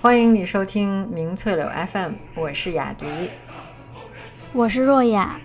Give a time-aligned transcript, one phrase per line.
[0.00, 3.04] 欢迎你收听明翠柳 FM，我是雅迪，
[4.52, 5.40] 我是若雅。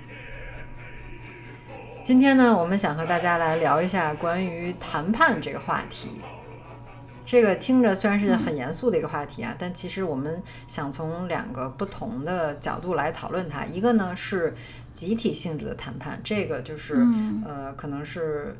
[2.04, 6.22] 今天呢，我们想和大家来聊一下关于谈判这个话题。
[7.26, 13.66] 这个听着虽然是很严肃的一个话题啊，但其实我们想从两个不同的角度来讨论它。
[13.66, 14.54] 一个呢是
[14.94, 17.04] 集体性质的谈判，这个就是
[17.44, 18.56] 呃，可能是。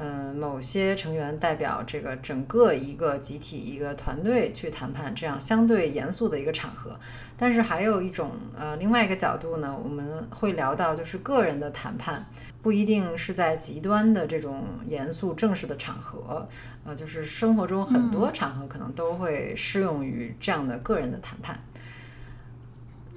[0.00, 6.94] 呃，某些成员代表这个整个一个集体、一个团队去谈判，这样相对严肃的一个场合。
[7.36, 12.24] 但是还有一种呃，另外一个角度呢，我们会聊到就是个人的谈判，
[12.62, 16.48] 不一定是在极端的这种严肃正式的场合，
[16.84, 21.58] 呃，就是生活中很多场合可能都会适用于这样的个人的谈判。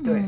[0.03, 0.25] 对，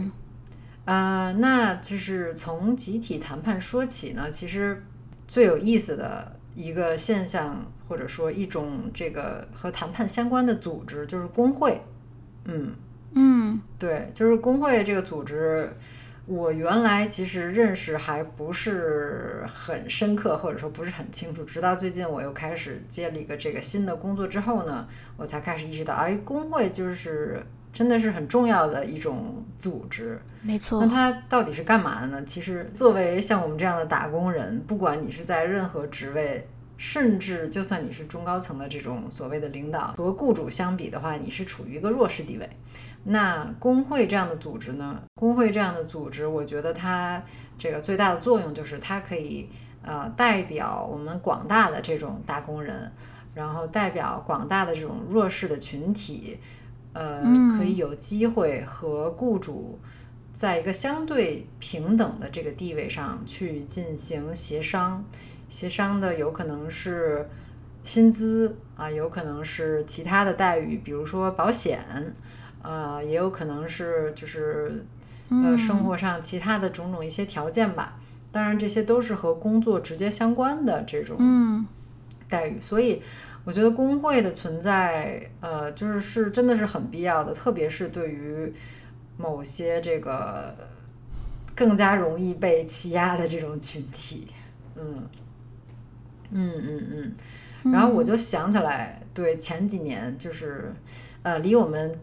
[0.85, 4.85] 呃，那就是从集体谈判说起呢，其实
[5.27, 6.32] 最有意思的。
[6.55, 11.81] 一个现象，或者说一种这个和谈判相关的组织，就是工会。
[12.45, 12.73] 嗯
[13.13, 15.69] 嗯，对，就是工会这个组织，
[16.25, 21.43] 我原来其实认识还不是很深刻，或者说不是很清楚。
[21.43, 27.43] 直到最近我又开始接了一个这个新的工作之后呢，我才开始意识到，哎，工会就是。
[27.73, 30.79] 真的是很重要的一种组织，没错。
[30.79, 32.23] 那它到底是干嘛的呢？
[32.23, 42.47] 其实，作为像我们这样的打工人，不管你是在任何职位，甚至就算你是中高层的这种所谓的领导，和雇主相比的话，你是处于一个弱势地位。
[43.05, 45.01] 那工会这样的组织呢？
[45.15, 47.23] 工会这样的组织，我觉得它
[47.57, 49.49] 这个最大的作用就是它可以
[49.81, 52.91] 呃代表我们广大的这种打工人，
[53.33, 56.37] 然后代表广大的这种弱势的群体。
[56.93, 57.23] 呃，
[57.57, 59.79] 可以有机会和雇主
[60.31, 65.03] 在一个相对平等的这个地位上去进行协商，
[65.49, 67.27] 协商的有可能是
[67.83, 71.83] 薪资啊，有可能是其他的待遇，比如说保险，
[72.61, 74.85] 呃，也有可能是就是
[75.29, 77.99] 呃生活上其他的种种一些条件吧。
[78.31, 81.65] 当然，这些都是和工作直接相关的这种
[82.29, 83.01] 待遇，所以。
[83.45, 88.53] 我觉得工会的存在，呃，就是是真的是很必要的，特别是对于
[89.17, 90.55] 某些这个
[91.53, 94.29] 更加容易被欺压的这种群体，
[94.77, 95.03] 嗯，
[96.31, 96.87] 嗯嗯
[97.63, 100.73] 嗯，然后我就想起来，对前几年就是，
[101.21, 101.99] 呃，离我们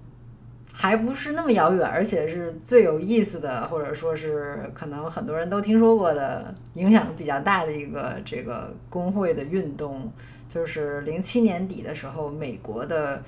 [0.70, 10.12] 还不是那么遥远，而且是最有意思的，或者说是可能很多人都听说过的，影响比较大的一个这个工会的运动。
[10.50, 13.22] 就是零七年底的时候，美国的，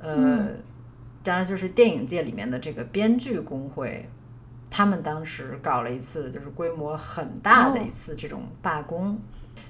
[0.00, 0.46] 呃，
[1.24, 4.08] 当然就是电影界里面的这个编剧工会，
[4.70, 9.18] 他们当时搞了一次就是规模很大的一次这种罢工。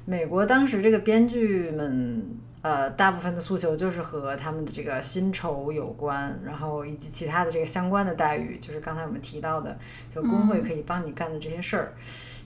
[0.05, 2.23] 美国当时这个编剧们，
[2.61, 9.79] 呃，大部分的诉求就是和他们的这个薪酬有关，然后以及其他的这个相关的待遇，就是刚才我们提到的，
[10.15, 11.95] 就工会可以帮你干的这些事儿，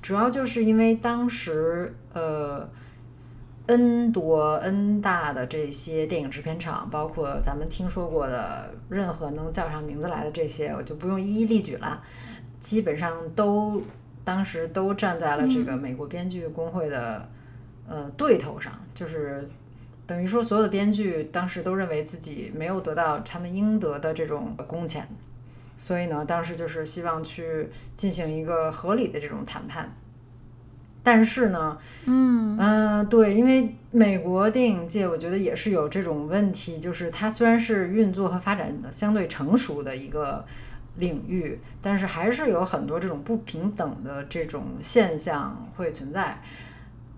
[0.00, 2.70] 主要就是因为当时，呃。
[3.66, 12.02] N 多 N 大的这些电影制片厂，包括咱们听说过的任何能叫上名字来的这些，我就不用一一例举了。
[12.60, 13.82] 基本上都
[14.24, 17.28] 当时都站在了这个美国编剧工会的
[17.88, 19.48] 呃对头上，就是
[20.06, 25.08] 等于说所有的编剧当时都认为自己没有得到他们应得的这种工钱，
[25.76, 29.92] 所以呢，当时就是希望去进行一个合理的这种谈判。
[31.04, 31.76] 但是呢，
[32.06, 40.44] 嗯嗯，对，因为美国电影界，我觉得也是有这种问题，就是它虽然是运作和发展的相对成熟的一个
[40.98, 46.40] 领域，但是还是有很多这种不平等的这种现象会存在。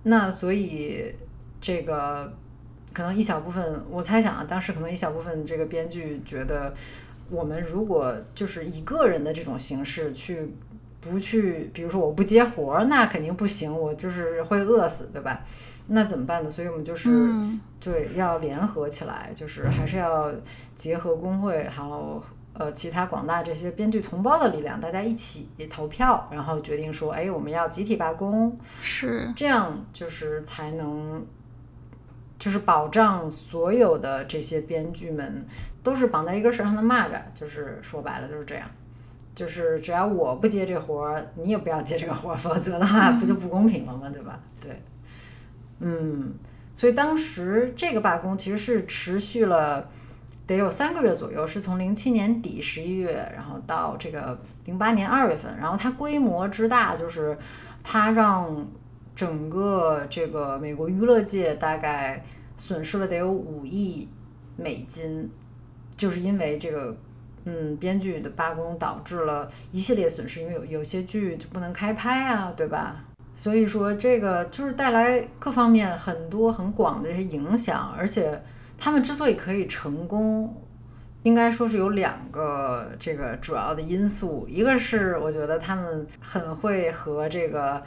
[0.04, 1.14] 那所以
[1.60, 2.32] 这个
[2.94, 6.72] 可能一小部分，我猜想啊，当时可能一小部分这个编剧觉得，
[7.28, 10.54] 我们如果就是以个人的这种形式去。
[11.04, 15.40] 不去，比如说我不接活儿，那肯定不行，我就是会饿死，对吧？
[15.86, 16.48] 那怎么办呢？
[16.48, 17.10] 所以我们就是
[17.78, 20.32] 对要联合起来，就是还是要
[20.74, 22.22] 结合工会，还有
[22.54, 31.26] 呃其他广大这些编剧同胞的力量，大家一起投票，然后决定说，哎，我们要集体罢工，是这样，就是才能
[32.38, 35.44] 就是保障所有的这些编剧们
[35.82, 38.66] 都是绑在一根绳上的蚂蚱，就是说白了就是这样。
[39.34, 44.08] 就是只要我不接这活儿，你也不要接这个活儿，否则的话不就不公平了吗？
[44.12, 44.40] 对吧？
[44.60, 44.82] 对，
[45.80, 46.34] 嗯，
[46.72, 49.90] 所以当时这个罢工其实是持续了
[50.46, 57.36] 得有三个月左右，是从零七年底十一月，然后到这个零八年二月份，然后它规模之大，就是
[57.82, 58.66] 它让
[59.16, 62.24] 整个这个美国娱乐界大概
[62.56, 64.08] 损失了得有五亿
[64.56, 65.30] 美金。
[65.96, 66.96] 就是因为这个，
[67.44, 73.04] 嗯，编剧的罢工导致了一系列损失，因为有有些剧就不能开拍啊，对吧？
[73.34, 78.40] 所以说这个就是带来各方面很多很广的这些影响，而且
[78.78, 80.62] 他们之所以可以成功，
[81.22, 87.82] 应该说是有两个这个主要的因素，一个是我觉得他们很会和这个。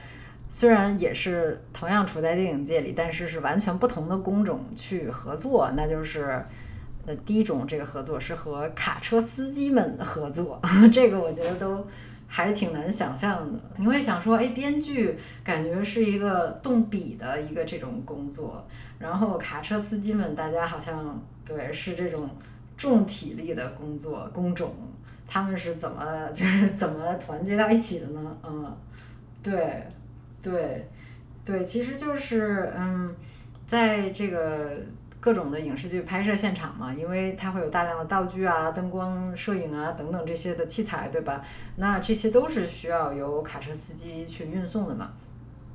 [0.49, 6.41] 虽然也是同样处在电影界里，但是是完全不同的工种去合作，那就是，
[7.07, 10.61] 呃，第一种这个合作是和卡车司机们合作，
[10.91, 11.87] 这个我觉得都
[12.27, 13.57] 还挺难想象的。
[13.77, 18.67] 你会想说，哎，编剧感觉是一个动笔的一个这种工作，
[18.99, 22.29] 然后卡车司机们大家好像对是这种
[22.75, 24.75] 重体力的工作工种，
[25.25, 28.37] 他们是怎么 就是怎么团结到一起的呢？
[28.43, 28.77] 嗯，
[29.41, 29.83] 对。
[30.39, 30.87] 对，
[31.43, 33.13] 对，其实就是嗯，
[33.65, 34.77] 在这个
[35.27, 41.43] 各种的影视剧拍摄现场嘛，因为它会有大量的道具啊、灯光、摄影啊等等这些的器材，对吧？
[41.75, 45.11] 那这些都是需要由卡车司机去运送的嘛。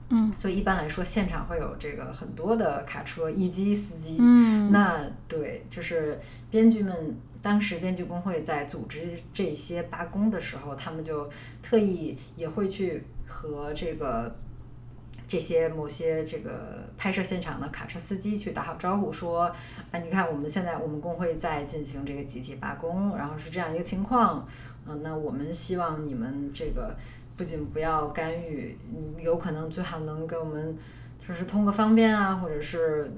[0.09, 0.33] 嗯。
[0.35, 4.17] 所以一般来说，现场会有这个很多的卡车以及司机。
[4.21, 4.73] 嗯。
[4.73, 6.19] 那对，就是
[6.51, 11.31] 编剧们当时编剧工会在组织这些罢工的时候，他们就
[11.63, 14.35] 特意也会去和这个。
[15.33, 19.45] 这些某些这个拍摄现场的卡车司机去打好招呼，说
[19.91, 24.47] ：“啊，你看我们现在我们工会在进行这个集体罢工，然后是这样一个情况。
[24.87, 26.95] 嗯，那我们希望你们这个
[27.35, 28.77] 不仅不要干预，
[29.19, 30.77] 有可能最好能给我们
[31.27, 33.11] 就是通个方便啊，或者是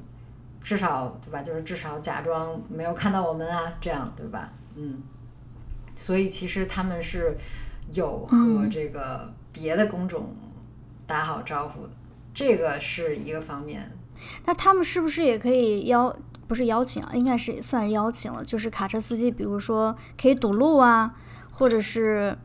[0.63, 1.43] 至少对吧？
[1.43, 4.53] 就是至少假装没有看到我们啊，这样对吧？
[4.77, 5.03] 嗯，
[5.97, 7.37] 所以其实他们是
[7.93, 10.33] 有和这个别的工种
[11.09, 11.91] 打好招呼的。”
[12.35, 13.97] 这个是一个方面，
[14.45, 16.15] 那他们是不是也可以邀？
[16.47, 18.45] 不是邀请啊，应该是算是邀请了。
[18.45, 21.15] 就是卡车司机，比如说可以堵路啊，
[21.53, 22.37] 或者是，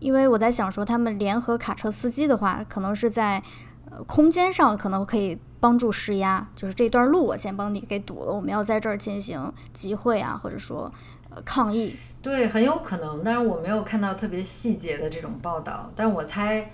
[0.00, 3.42] 因为我在想说，他们联合卡车司机的话，可能是在
[3.90, 10.92] 呃空间上可能可以帮助施压，就是这段路我先帮你给堵了，我们要在这儿进行集会啊，或者说
[11.30, 11.96] 呃抗议。
[12.20, 16.70] 对，很有可能，但是我没有看到特别细节的这种报道，但我猜。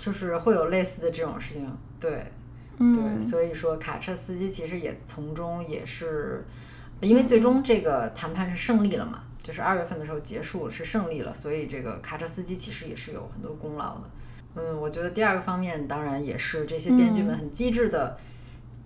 [0.00, 1.70] 就是会有类似的这种事情，
[2.00, 2.32] 对，
[2.78, 6.42] 对，所以说卡车司机其实也从中也是，
[7.02, 14.10] 因为最终这个谈判是胜利了嘛，就是二月份的时候结束了，是胜利了，所以这个卡车司机其实也是有很多功劳的。
[14.54, 18.16] 嗯，我觉得第二个方面当然也是这些编剧们很机智的，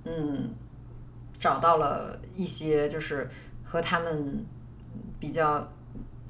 [0.02, 0.50] 嗯，
[1.38, 3.30] 找到了一些就是
[3.62, 4.44] 和他们
[5.20, 5.72] 比较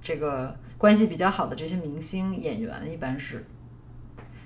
[0.03, 3.43] 这个关系比较好的这些明星演员，一般是。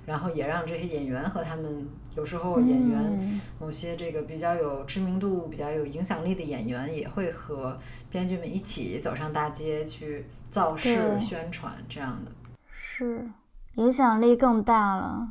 [0.09, 7.79] 然后也让这些演员和他们有时候演员某些这个比较有知名度、比较有影响力的演员也会和
[8.11, 12.33] 编剧们一起走上大街去造势宣传这样的，
[12.71, 13.29] 是
[13.75, 15.29] 影响力更大了。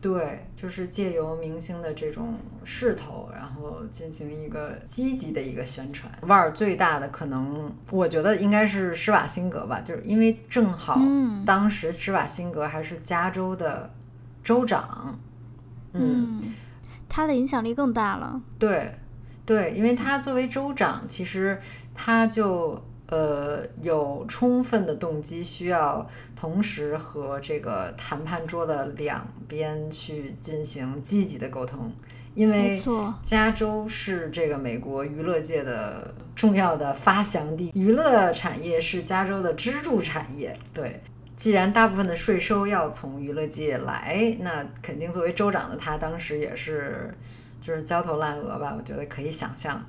[0.00, 2.34] 对，就是借由明星的这种
[2.64, 6.12] 势头，然后进行一个积极的一个宣传。
[6.22, 11.00] 腕儿最大的可能，我觉得应该是施瓦辛格吧，就是因为正好
[11.44, 13.90] 当时施瓦辛格还是加州的。
[14.44, 15.18] 州长，
[15.92, 16.40] 嗯，
[17.08, 18.40] 他的影响力更大了。
[18.60, 18.92] 对，
[19.44, 21.60] 对，因为他作为州长，其实
[21.92, 26.08] 他就呃有充分的动机，需要
[26.46, 31.92] 同时和这个谈判桌的两边去进行积极的沟通。
[32.36, 32.78] 因为
[33.24, 40.56] 加州是这个美国娱乐界的重要的发祥地，娱乐产业是加州的支柱产业。
[40.72, 41.02] 对。
[41.36, 47.12] 既然大部分的税收要从娱乐界来，那肯定作为州长的他当时也是
[47.60, 48.74] 就是焦头烂额吧？
[48.78, 49.84] 我觉得可以想象。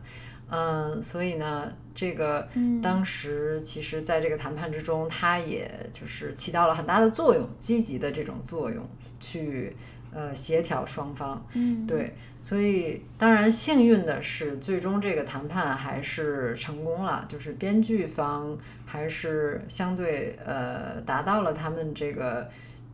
[0.50, 2.48] 嗯，所以呢，这个
[2.84, 8.88] 当时其实在这个谈判之中，他也就是起到了很大的作用，积极的这种作用，
[9.20, 9.76] 去
[10.14, 11.44] 呃协调双方。
[11.54, 12.14] 嗯，对。
[12.44, 18.56] 所以当然幸运的是，最终这个谈判还是成功了，就是编剧方。
[18.90, 22.50] 还是相对呃达到了他们这个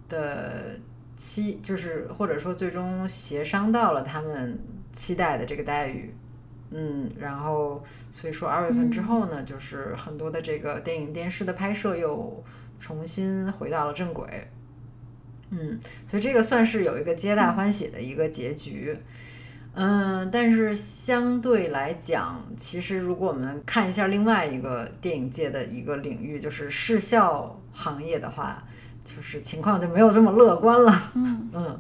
[0.10, 0.76] 的
[1.16, 4.58] 期，就是或者说最终协商到了他们
[4.92, 6.12] 期待的这个待遇，
[6.74, 12.44] 嗯，然后所以说二月份之后呢，就是很多的这个电影电视的拍摄又
[12.80, 14.48] 重新回到了正轨，
[15.52, 18.98] 嗯，所以这个算是有一个皆大欢喜的一个结局。
[19.76, 28.64] 嗯，但是相对来讲，其实如果我们看一下另外一个电影界的一个领域，就是视效行业的话，
[29.04, 31.12] 就是情况就没有这么乐观了。
[31.16, 31.80] 嗯嗯，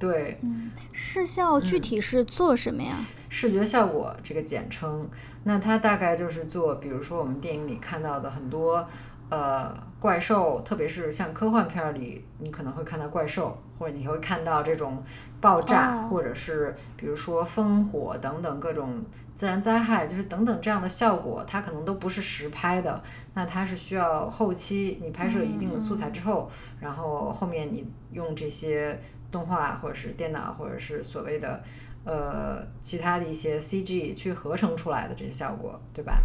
[0.00, 2.96] 对，嗯，视效具体是做什么呀？
[3.28, 5.08] 视觉效果这个简称，
[5.44, 8.86] 那它大概就是做，比如说我们电影里看到的很多。
[9.30, 9.70] 呃，
[10.00, 15.04] 怪兽，特别是像科幻片儿里，你可能会看到怪兽，或者你会看到这种
[15.38, 19.04] 爆炸，或者是比如说烽火等等各种
[19.34, 23.02] 自然灾害，就是等等这样的效果，它可能都不是实拍的，
[23.34, 28.98] 那它是需要后期你拍摄一定的素材之后，然后后面你用这些
[29.30, 31.62] 动画或者是电脑或者是所谓的
[32.08, 36.22] 呃其他的一些 CG 去合成出来的这些效果，对吧？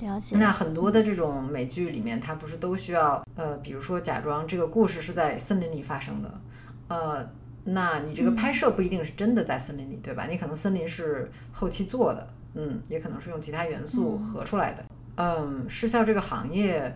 [0.00, 6.40] 了解那很多的这种美剧里面，它不是都需要呃，比如说假装这个故事是在森林里发生的，
[6.88, 7.28] 呃，
[7.64, 10.26] 那你这个拍摄不一定是真的在森林里，对吧？
[10.26, 14.84] 你可能森林是后期做的，嗯，也可能是用其他元素合出来的。
[15.16, 16.94] 嗯，视效这个行业，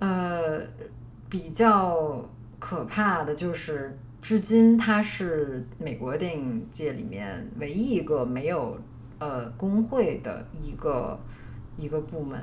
[0.00, 0.60] 呃，
[1.28, 8.78] 比较可怕的就是，至今它是美国电影界里面唯一一个没有
[9.18, 11.18] 呃工会的一个。
[11.80, 12.40] 一个部门，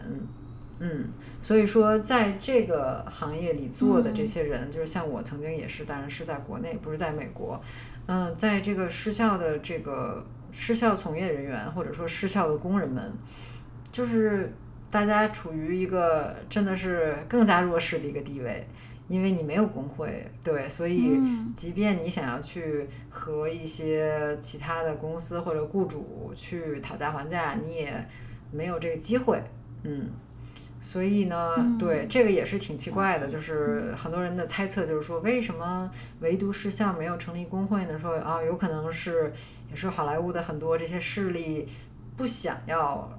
[0.80, 1.10] 嗯，
[1.42, 7.62] 所以说在这个行业里做的这些人，就是像我曾经也是，当然是在国内，不是在美国，
[8.06, 13.12] 嗯，在这个失效的这个失效从业人员或者说失效的工人们，
[13.92, 14.54] 就是
[14.90, 18.66] 大家处于一个真的是更加弱势的一个地位，
[19.08, 21.20] 因为你没有工会，对，所以
[21.56, 28.06] 即便你想要去和一些其他的公司或者雇主去讨价还价，你也。
[28.52, 29.44] 没有这个机会，
[29.84, 30.12] 嗯，
[30.80, 38.00] 所以呢，对这个也是挺奇怪的，就是很多人的猜测就是说，为什么唯独视效没有成立工会呢？
[38.00, 39.34] 说啊，有可能是
[39.70, 41.68] 也是好莱坞的很多这些势力
[42.16, 43.12] 不想要、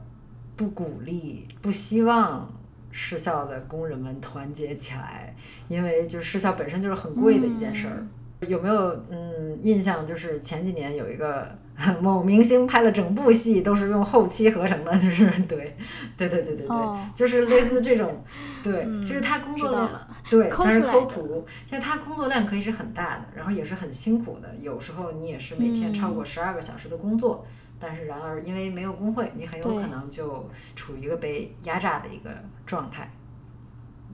[0.56, 2.50] 不鼓励、不希望
[2.96, 5.36] 视效的工人们团结起来，
[5.68, 8.06] 因为就视效本身就是很贵的一件事儿。
[8.46, 10.06] 有没有嗯印象？
[10.06, 11.46] 就是前几年有一个。
[12.00, 15.76] 某明星拍了整部戏都是用后期合成的，就是对，
[16.16, 16.76] 对对对对对，
[17.14, 18.24] 就是类似这种，
[18.64, 19.90] 对，就是他工作量，
[20.30, 27.44] 对，全是抠图，像他工作量可以是很大的，然后也是很辛苦的，有时候你也是每天超过十二个小时的工作，
[27.78, 32.30] 但是然而因为没有工会，你很有可能就处于一个被压榨的一个
[32.64, 33.10] 状态，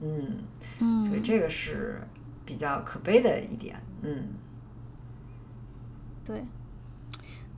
[0.01, 2.01] 嗯，所以这个是
[2.45, 4.29] 比较可悲的一点，嗯，
[6.25, 6.43] 对。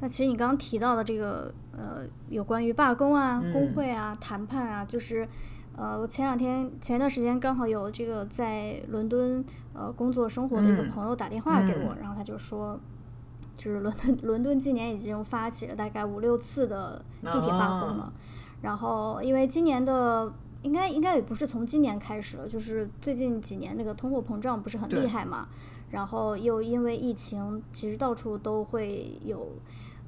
[0.01, 5.25] 那其实你刚刚提到的这个，呃，有关于罢工啊、工会啊、谈判啊，就是，
[5.77, 9.43] 呃，我前两天前一段时间刚好有这个在伦敦
[9.73, 12.77] 呃工作生活的一个朋友打电话给我，然后他就说，
[13.57, 18.13] 就是伦敦 伦敦今年已经发起了大概五六次的地铁罢工了，
[18.61, 20.31] 然后因为今年的
[20.61, 25.47] 应该应该也不是从今年开始了，就是最近几年那个通货膨胀不是很厉害嘛。
[25.91, 29.47] 然后又因为疫情，其实到处都会有，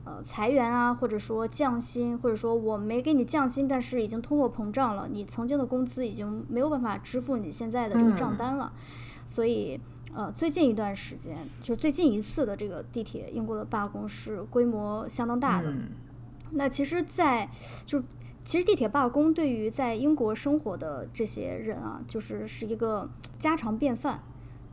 [0.04, 8.74] 呃，裁员啊，或者说降薪，或者说我没给你降薪，但是已经通货膨胀了，你曾经的工资已经没有办法支付你现在的这个账单了。
[9.28, 9.80] 所以，
[10.16, 15.72] 呃，最近一段时间，就是最近一次的这个地铁英国的罢工是规模相当大的。
[16.52, 17.50] 那其实，在
[17.86, 18.02] 就
[18.44, 24.24] 其实地铁罢工对于在英国生活的这些人啊，就是是一个家常便饭，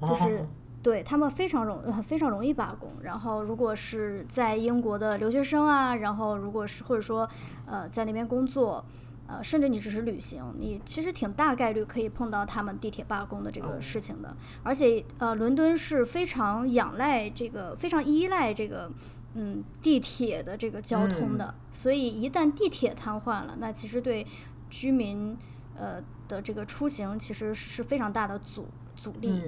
[0.00, 0.47] 就是。
[0.85, 7.26] 对他们非常容非常容易罢工，然后如果是在英国的留学生啊，然后如果是或者说
[7.64, 8.85] 呃在那边工作，
[9.26, 14.37] 呃甚至你只是旅行，你其实挺大概率可以碰到他们地铁罢工的这个事情的。
[14.62, 18.90] 而且呃伦敦是非常仰赖这个非常依赖这个
[19.35, 24.26] 嗯地铁的这个交通的，所以一旦地铁瘫痪了，那其实对
[24.71, 25.37] 居民
[25.76, 29.43] 呃的这个出行其实是非常大的阻阻力。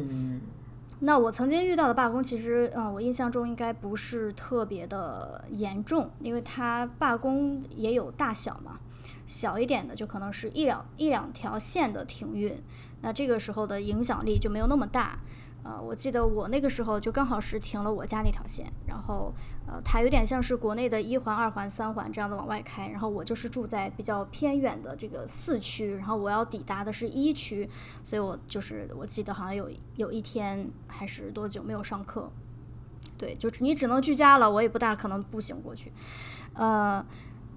[1.01, 8.81] 那我曾经遇到的罢工，其实，嗯，我印象中应该不是特别的严重，因为它罢工也有大小嘛，
[9.27, 12.63] 小一点的就可能是一两一两条线的停运，
[13.03, 15.19] 那这个时候的影响力就没有那么大。
[15.65, 19.35] 呃，我记得我那个时候就刚好是停了我家那条线，然后
[19.67, 27.69] 呃，它有点像是国内的一环、二环、三环这样子往外开，然后我就是住在比较偏远的这个四区，然后我要抵达的是一区，
[28.05, 32.31] 所以我就是我记得好像有有一天还是多久没有上课，
[33.19, 35.91] 对，就是你只能居家了，我也不大可能步行过去，
[36.55, 37.05] 呃，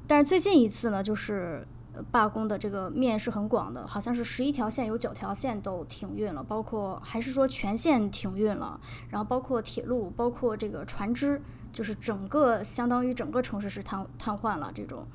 [0.10, 1.66] 但是最近一次呢，就是。
[2.12, 11.42] 罢工的这个面是很广的，好像是十一条线有九条线都停运了，包括还是说全线停运了，然后包括铁路，包括这个船只，
[11.74, 15.06] 就是整个相当于整个城市是瘫瘫痪了这种。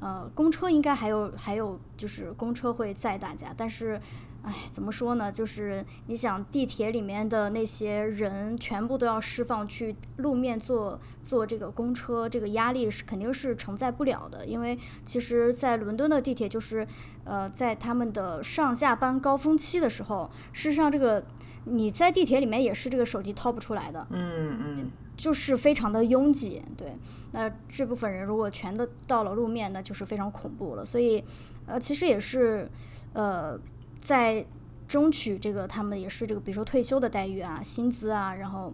[0.00, 3.98] 呃，公车应该还有还有就是公车会载大家，但是
[4.44, 5.32] 哎，怎么说呢？
[5.32, 14.44] 就是你想地铁里面的那些人全部都要释放去路面坐坐这个公车，这个压力是肯定是承载不了的。
[14.44, 16.86] 因为其实，在伦敦的地铁就是，
[17.24, 21.24] 呃，在他们的上下班高峰期的时候，事实上这个
[21.64, 24.06] 你在地铁里面也是这个手机掏不出来的。
[24.10, 24.90] 嗯嗯。
[25.16, 26.94] 就是非常的拥挤，对。
[27.32, 30.84] 那这部分人如果全都到了路面，那就是非常恐怖了。
[30.84, 31.24] 所以，
[31.64, 32.70] 呃，其实也是，
[33.14, 33.58] 呃。
[34.04, 34.44] 在
[34.86, 38.70] 争取这个，他们也是这个，比如说退休的待遇啊、薪资啊，然后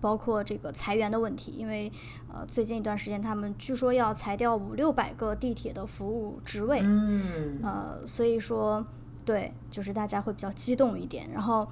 [0.00, 1.90] 包括这个裁员的问题，因为
[2.32, 8.86] 呃，最近一段时间他们据说要裁掉五六百个地铁的服务职位，嗯，呃，所以说
[9.24, 11.28] 对，就是大家会比较激动一点。
[11.32, 11.66] 然后，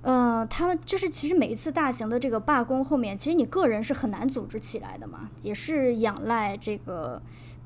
[0.00, 7.20] 呃，他们就是其实每一次大型的这个罢工后面，其实你个人是很难组织起来的嘛，也是仰赖这个。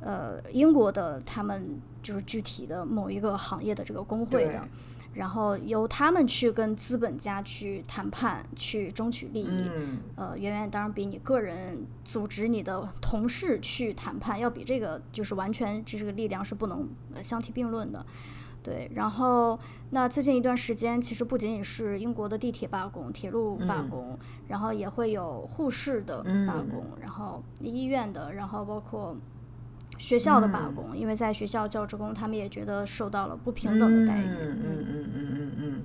[0.05, 4.69] 呃，英国的他们就是具体的某一个行业的这个工会的，
[5.15, 9.71] 然后由他们去跟资本家去谈判，去争取利益。
[10.17, 16.89] 呃，远远当然比你个人组织你的同事去谈判要比这个就是完全这个力量是不能
[17.23, 18.05] 相提并论的。
[18.63, 19.59] 对，然后
[19.91, 24.19] 那最近一段时间，其实不仅仅是英国的地铁罢工、铁路罢工，
[24.49, 29.17] 然后也会有护士的罢工，然后医院的，然后包括。
[30.03, 34.25] 学校的罢工，因为在学校教职工，他们也觉得受到了不平等的待遇。
[34.25, 35.83] 嗯嗯嗯嗯嗯嗯。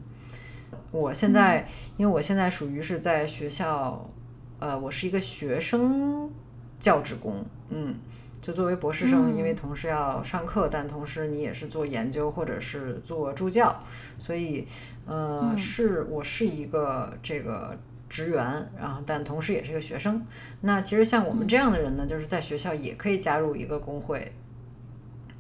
[0.90, 4.10] 我现在，因为我现在属于是在学校，
[4.58, 6.32] 呃，我是一个学生
[6.80, 7.46] 教职工。
[7.70, 7.94] 嗯，
[8.42, 13.80] 就作为博士生，因为同时要上课，但同时你也是做研究或者是做助教，
[14.18, 14.68] 所以，
[15.06, 17.78] 呃，是我是一个这个。
[18.10, 20.26] 职员，然后但同时也是一个学生。
[20.62, 24.32] 那其实像我们这样的人呢，就是在学校也可以加入一个工会。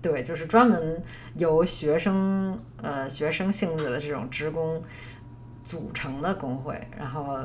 [0.01, 1.01] 对，就是专门
[1.35, 4.81] 由学生呃学生性质的这种职工
[5.63, 6.79] 组成的工会。
[6.97, 7.37] 然后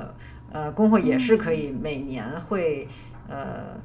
[0.53, 2.89] 呃，工会也是可以每年会
[3.29, 3.81] 呃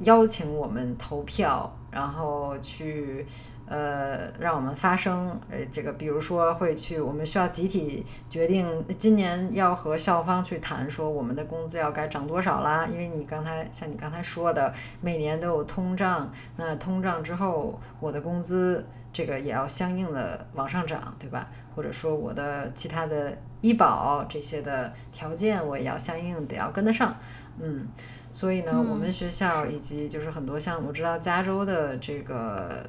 [0.00, 3.26] 邀请我们投票，然后去。
[3.72, 12.86] 呃，让我们发声，呃，这个比如说会去，我们需要集体决定，今年要和校方去谈，说我们的工资要该涨多少啦。
[12.92, 21.48] 因为你刚才像你刚才说的，每年都有通胀，那通胀之后，我的工资这个也要相应的往上涨，对吧？
[21.74, 27.16] 或者说我的其他的医保这些的条件，我也要相应得要跟得上，
[27.58, 27.88] 嗯，
[28.34, 32.84] 所以呢，我们学校以及就是很多像我知道加州的这个。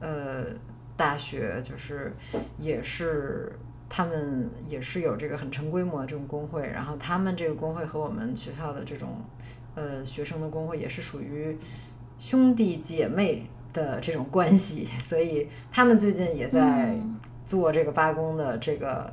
[0.00, 0.44] 呃，
[0.96, 2.14] 大学就是
[2.58, 9.22] 也是他们也是有这个很成规模的这种工会，然后他们这个工会和我们学校的这种
[9.74, 11.56] 呃学生的工会也是属于
[12.18, 16.96] 兄弟姐妹的这种关系，所以他们最近也在
[17.46, 19.12] 做这个罢工的这个。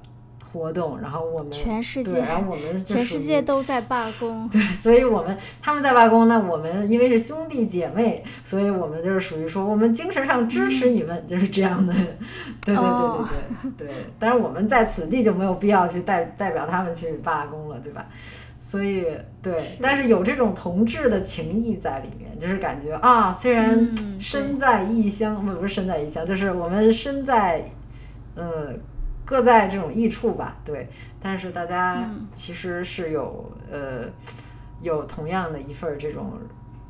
[0.54, 4.48] 活动，然后我们全世界，然后我们 全世界都在罢工。
[4.50, 11.92] 对，所以我们他们在罢工，那我们因为是兄弟姐妹，所以我们就是属于说，我们精神上支持你们，就是这样的。
[12.64, 13.96] 对对对对对对。
[14.20, 18.06] 但是我们在此地就没有必要去代代表他们去罢工了，对吧？
[18.62, 19.06] 所以
[19.42, 27.66] 对，但是有这种同志的情谊在里面，就是感觉啊，虽然身在异乡，不不是身在异乡，就是我们身在，
[28.36, 28.72] 呃。
[29.34, 30.88] 各在这种益处吧，对，
[31.20, 34.08] 但是大家其实是有呃
[34.80, 36.34] 有同样的一份这种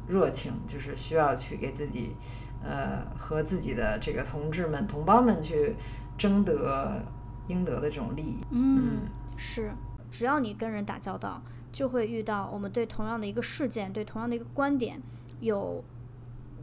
[0.10, 2.14] 热情，就是需要去给自己
[2.62, 5.74] 呃和自己的这个同志们同胞们去
[6.18, 7.02] 争得
[7.48, 8.36] 应得的这种利益。
[8.52, 9.72] 嗯，是，
[10.12, 15.02] 只要你跟人打交道，就会遇到我们对同样的一个事件、对同样的一个观点
[15.40, 15.82] 有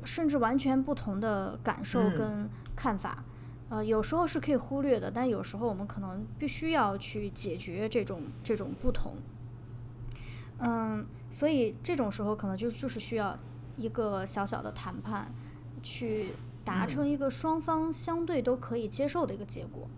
[0.05, 3.25] 甚至完全不同的感受跟看法。
[3.71, 9.15] 呃，有时候是可以忽略的，但有时候我们可能必须要去解决这种这种不同。
[10.59, 13.39] 嗯，所以这种时候可能就就是需要
[13.77, 15.33] 一个小小的谈判，
[15.85, 16.31] 去
[16.65, 19.89] 达成一个双方相对都可以接受的一个结果。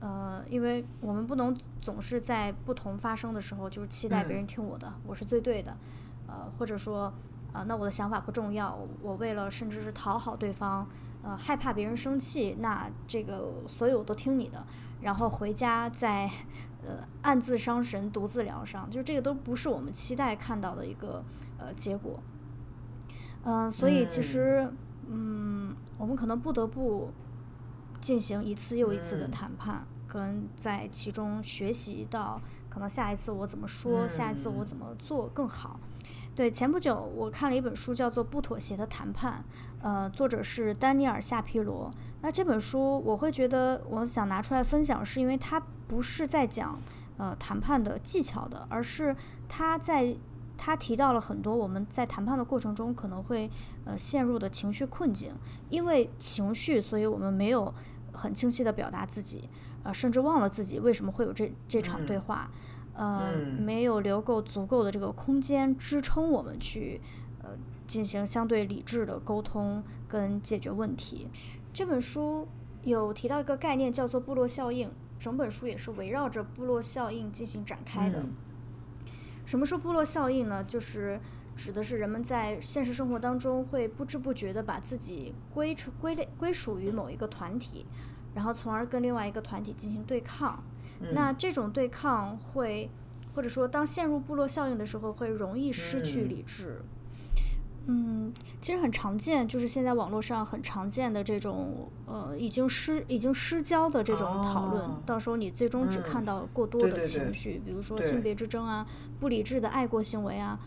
[0.00, 5.76] 呃，因为我们不能总是在不同发生的时候，就是期待别人听我的，我是最对的。
[6.26, 7.14] 呃，或者说，
[7.52, 10.88] 啊，那我的想法不重要，我为了甚至是讨好对方。
[11.26, 14.64] 呃，害怕别人生气，那这个所有都听你的，
[15.00, 16.30] 然后回家再
[16.84, 21.24] 呃暗自伤神，独自疗伤，就这个都不是我们期待看到的一个
[21.58, 22.22] 呃结果。
[23.42, 24.72] 嗯，所以其实
[25.08, 27.10] 嗯，我们可能不得不
[28.00, 35.80] 进行一次又一次的谈判，跟在其中学习到，可能下一次我怎么说，下一次我怎么做更好。
[36.36, 39.42] 对，前不久我看了一本书，叫做《不妥协的谈判》，
[39.82, 41.90] 呃，作者是丹尼尔·夏皮罗。
[42.20, 46.78] 那这本书我会觉得，我想拿出来分享，是因为它不是在讲
[47.16, 49.16] 呃谈判的技巧的，而是
[49.48, 50.14] 他在
[50.58, 53.50] 他提到了很多我们在谈判的过程中可能会
[53.86, 55.32] 呃陷入的情绪困境，
[55.70, 57.72] 因为情绪，所以我们没有
[58.12, 59.48] 很清晰的表达自己，
[59.82, 62.50] 呃，甚至忘了自己为什么会有这这场对话。
[62.96, 67.00] 呃，没有留够足够的这个空间支撑我们去
[67.42, 67.50] 呃
[67.86, 71.28] 进行相对理智的沟通跟解决问题。
[71.74, 72.48] 这本书
[72.84, 78.24] 有提到一个概念叫做部落效应，整本书也是围绕着部落效应进行展开的。
[79.44, 80.64] 什么是部落效应呢？
[80.64, 81.20] 就是
[81.54, 87.84] 指的是人们在现实生活当中会不知不觉地把自己归成归类归属于某一个团体，
[88.34, 90.64] 然后从而跟另外一个团体进行对抗。
[91.12, 92.90] 那这种对抗会，
[93.34, 96.82] 或者说当陷入部落效应的时候，会容易失去理智。
[97.88, 104.90] 嗯，其实很常见，就是现在网络上很常见的这种呃，已经失已经失焦的这种讨论。
[105.06, 108.84] 到时候你最终只看到过多的情绪，比如说性别之争啊，
[109.20, 110.58] 不理智的爱国行为啊。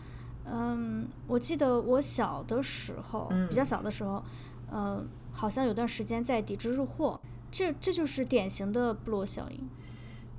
[0.46, 4.24] 嗯，我记得我小的时候，比较小的时候，
[4.70, 9.68] 呃，好像有段时间在抵制日货，这这就是典型的部落效应。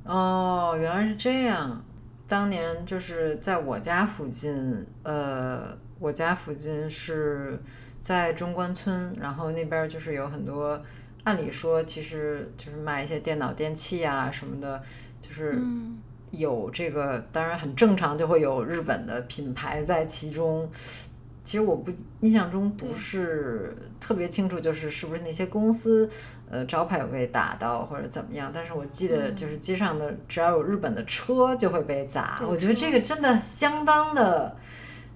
[0.04, 1.84] 哦，原来是这样。
[2.28, 7.62] 当年就是在我家附近，呃，我家附近是
[8.00, 10.82] 在中关村，然后那边就是有很多，
[11.24, 14.82] 按理说其实就是卖一些电脑电器啊什么的，
[15.22, 15.62] 就是
[16.32, 20.70] 有这个，当然很正常，就会有日本的品牌在其中。
[21.44, 26.08] 其实我不印象中不是特别清楚，就是是不是那些公司
[26.50, 34.56] 呃招牌有被打到或者怎么样，但是我记得就是街上的只要有日本的车就会被砸，我觉得这个真的相当的，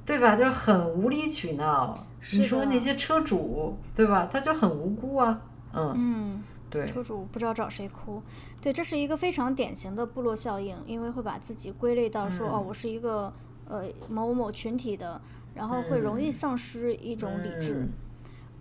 [0.04, 0.36] 对吧？
[0.36, 2.08] 就是很无理取闹。
[2.34, 4.28] 你说那些车主对吧？
[4.32, 5.40] 他就很无辜啊，
[5.74, 8.20] 嗯嗯，对，车主不知道找谁哭，
[8.60, 13.32] 对，这是一个非常典型的部落效应，因为会把自己归类到说哦，我是一个
[13.70, 15.22] 呃某某群体的。
[15.56, 17.88] 然后会容易丧失一种理智，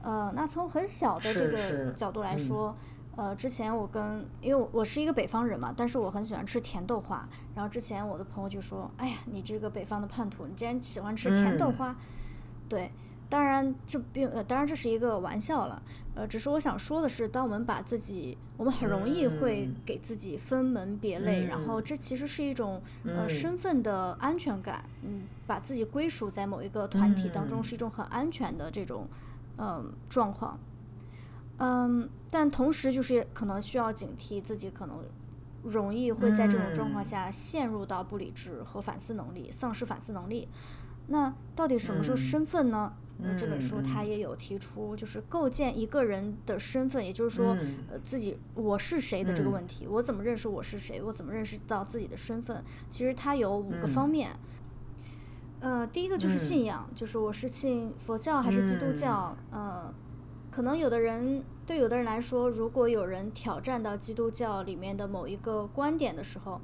[0.01, 2.75] 呃，那从很小的这个角度来说，
[3.17, 11.95] 呃，之前我跟，因为我是一个北方人嘛，但是我很喜欢吃甜豆花，然后之前我的朋友就说，哎呀，你这个北方的叛徒，你竟然喜欢吃甜豆花，
[12.69, 12.91] 对。
[13.29, 15.83] 当然，这并呃，当然这是一个玩笑了，
[16.15, 29.09] 呃，只是我想说的是，当我们把自己，我们很容易会给自己分门别类，然后这其实是一种呃身份的安全感，嗯，把自己归属在某一个团体当中是一种很安全的这种
[29.59, 30.59] 嗯状况，
[31.59, 35.03] 嗯，但同时就是可能需要警惕自己可能
[35.65, 40.47] 容易会在这种状况下陷入到不理智和反思能力丧失反思能力，
[41.09, 42.93] 那到底什么是身份呢？
[43.23, 47.57] 呃，这本书他也有提出，就是构建一个人的身份，也就是说，
[47.89, 49.87] 呃，自己我是谁的这个问题。
[49.87, 51.01] 我怎么认识我是谁？
[51.01, 52.63] 我怎么认识到自己的身份？
[52.91, 54.31] 其实它有五个方面。
[55.61, 59.37] 呃，第一个就是信仰，就是我是信佛教还是基督教？
[59.51, 59.95] 呃，
[60.51, 66.61] 可能有的人对有的人来说，如果有人挑战到基督教里面的某一个观点的时候。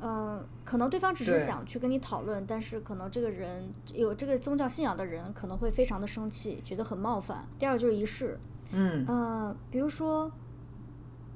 [0.00, 7.44] 嗯，可能对方只是想去跟你讨论，但是可能这个人有这个宗教信仰的人可能会非常的生气，觉得很冒犯。
[7.58, 8.38] 第二就是仪式，
[8.70, 10.30] 嗯，呃，比如说，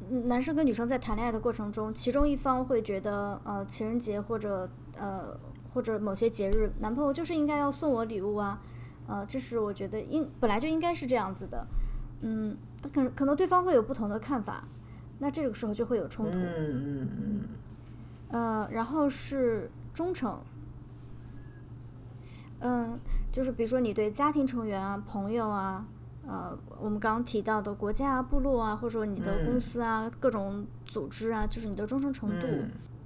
[0.08, 5.36] 男生跟女生在谈恋爱的过程中，其中一方会觉得，呃，情人节或者呃
[5.74, 8.60] 或者某些节日，男朋友就是应该要送我礼物啊，
[9.08, 11.66] 呃，这是我觉得应本来就应该是这样子的，
[12.20, 12.56] 嗯，
[12.92, 14.62] 可可能对方会有不同的看法，
[15.18, 17.40] 那这个时候就会有冲突，嗯嗯嗯。
[18.32, 20.40] 呃，然后是忠诚，
[22.60, 22.98] 嗯，
[23.30, 25.86] 就是比如说你对家庭成员啊、朋友啊，
[26.26, 32.46] 呃，我们刚刚提到的国家啊、部落啊，或者说你的公司啊、各种组织啊，就是你的忠诚程度。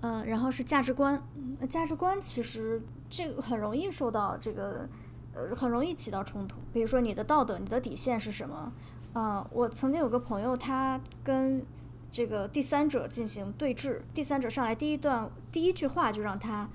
[0.03, 1.21] 嗯，然后是价值观，
[1.69, 4.89] 价值观其实这个很容易受到这个，
[5.35, 6.59] 呃，很容易起到冲突。
[6.73, 8.73] 比如说你的道德、你的底线是什么？
[9.13, 11.67] 啊，我曾经有个朋友，他跟。
[12.11, 16.69] 这个第三者进行对峙，第三者上来第一段第一句话就让他，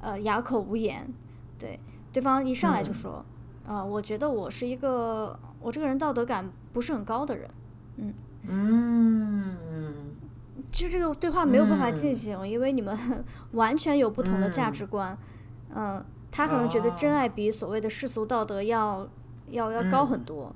[0.00, 1.12] 呃，哑口无言。
[1.58, 1.78] 对，
[2.12, 3.24] 对方一上来就说，
[3.66, 7.50] 啊，我觉得我是一个，我这个人道德感不是很高的人。
[7.96, 9.56] 嗯嗯，
[10.72, 12.96] 其实这个对话没有办法进行，因为你们
[13.52, 15.16] 完全有不同的价值观。
[15.74, 19.08] 嗯，他可能觉得真爱比所谓的世俗道德要
[19.50, 20.54] 要要高很多。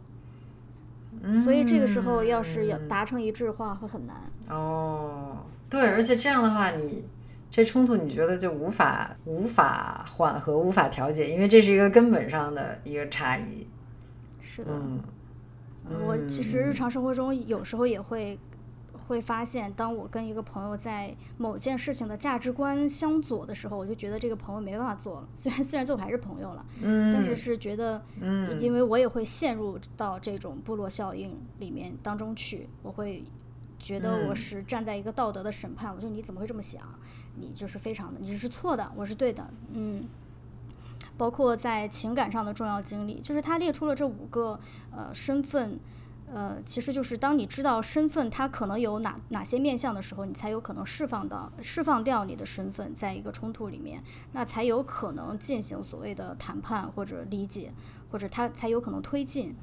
[1.30, 4.16] 所以这个时候要是要达成一致的话会很难。
[4.48, 7.04] 哦，对，而且这样的话，你
[7.50, 13.66] 这冲突你觉得就无法无法缓和、无法调解，因为这是一个根本上的一个差异。
[14.40, 15.00] 是的，嗯，
[16.06, 18.38] 我其实日常生活中有时候也会
[19.12, 25.28] 会发现，当我跟一个朋友在某件事情的价值观相左的时候，我就觉得这个朋友没办法做了。
[25.34, 33.22] 虽然虽然最后还是朋友了，嗯，但是是觉得，嗯，因为我也会陷入到这种部落效应里面当中去，我会
[33.78, 36.82] 觉得我嗯是站在一个道德的审判，我觉得你怎么会这么想？
[37.36, 40.08] 你就是非常的，你是错的，我是对的，嗯。
[41.18, 44.58] 包括在情感上的重要经历，就是他列出了这五个
[44.90, 45.78] 呃身份，
[46.34, 57.72] 呃，其实就是当你知道身份它可能有哪哪些面向的时候，你才有可能释放到释放掉你的身份，在一个冲突里面，那才有可能进行所谓的谈判或者理解，
[58.10, 59.54] 或者他才有可能推进。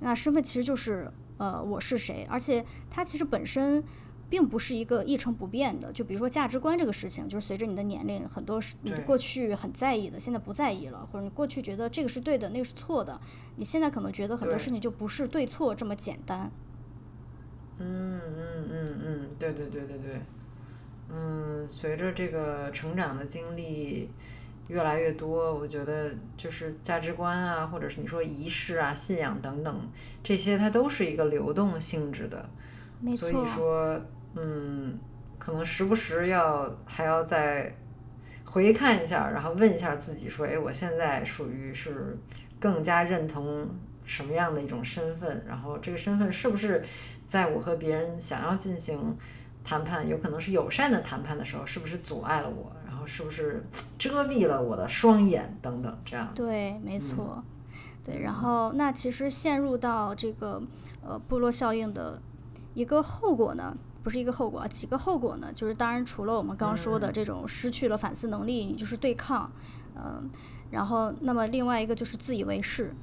[0.00, 3.82] 那身份其实就是呃我是谁，而且它其实本身。
[4.30, 13.20] 并不是一个一成不变的，就比如说价值观这个事情，就是随着你的年龄，很多是你对过去很在意的，现在不在意了，或者你过去觉得这个是对的，那个是错的，
[13.56, 16.50] 你现在可能觉得很多事情就不是对错这么简单。
[17.78, 20.20] 嗯嗯嗯嗯，对对对对对，
[21.08, 24.10] 嗯，随着这个成长的经历
[24.68, 29.88] 越来越多，我觉得就是价值观啊，或者是你说仪式啊、信仰等等，
[30.22, 32.48] 这些它都是一个流动性质的，
[33.16, 33.98] 所以，说，
[34.34, 34.98] 嗯，
[35.38, 37.74] 可能时不时要还要再
[38.44, 42.18] 回看一下，然后问一下自己说，哎，我现在属于是
[42.58, 43.68] 更加认同
[44.04, 45.44] 什么样的一种身份？
[45.46, 46.84] 然后这个身份是不是
[47.26, 49.16] 在我和别人想要进行
[49.62, 52.72] 谈判，有可能是友善的谈判的时候，是不是阻碍了我？
[52.86, 53.64] 然后是不是
[53.98, 56.30] 遮蔽了我的双眼等等这样？
[56.34, 57.42] 对，没错，
[58.04, 58.20] 对。
[58.20, 60.60] 然后那其实陷入到这个
[61.02, 62.20] 呃部落效应的
[62.74, 65.52] 一个后果呢，不是一个后果啊，几个后果呢？
[65.54, 69.50] 就是当然除了我们刚刚说的嗯这种失去了反思能力，你就是对抗，
[69.96, 70.30] 嗯、
[70.70, 72.94] 然后那么另外一个就是自以为是。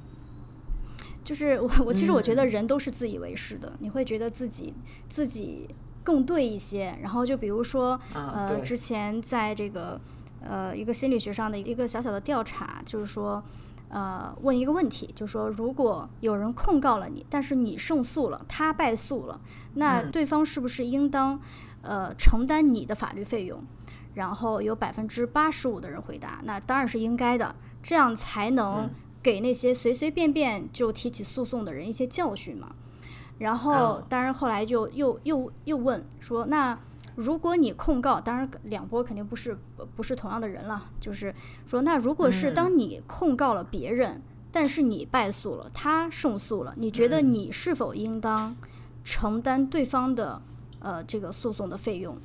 [1.24, 4.72] 就是我，我其实我觉得嗯人都是自以为是的，你会觉得自己
[5.10, 5.68] 自己
[6.02, 6.98] 更对一些。
[7.02, 10.00] 然后就比如说，啊，呃，之前在这个
[10.42, 13.44] 呃一个心理学上的一个小小的调查，就是说，
[13.88, 19.40] 呃，问一个问题，就说，如果有人控告了你，但是你胜诉了，他败诉了，
[19.74, 21.40] 那嗯对方是不是应当
[21.82, 23.62] 呃承担你的法律费用？
[24.14, 28.90] 然后有百分之八十五的人回答，那当然是应该的，这样才能嗯
[29.22, 32.74] 给那些随随便便就提起诉讼的人一些教训嘛。
[33.38, 36.76] 然后哦，当然后来就又又又问说，那
[37.18, 39.58] 如果你控告，当然两波肯定不是
[39.96, 41.34] 不是同样的人了，就是
[41.66, 48.56] 说，那如果是嗯当你控告了别人，但是你败诉了，他胜诉了，你觉得嗯你是否应当
[49.02, 50.40] 承担对方的
[50.78, 52.16] 呃这个诉讼的费用？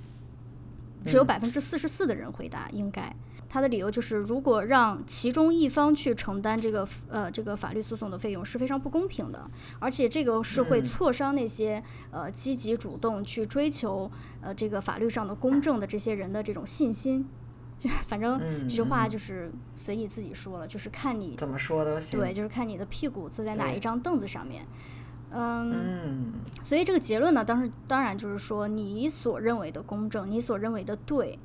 [1.03, 3.15] 只有嗯百分之四十四的人回答应该。
[3.53, 14.09] 他的理由就是，如果让其中一方去承担这个呃这个法律诉讼的费用是非常不公平的，而且这个是会嗯挫伤那些呃积极主动去追求
[14.41, 17.29] 呃这个法律上的公正的这些人的这种信心。
[17.79, 22.19] 就 反正嗯这句话嗯就是随你自己说了，就是看你怎么说都行。
[22.19, 24.65] 对，就是看你的屁股坐在哪一张凳子上面。
[25.29, 31.37] 嗯，嗯，所以这个结论呢，当时当然就是说，你所认为的公正，你所认为的对，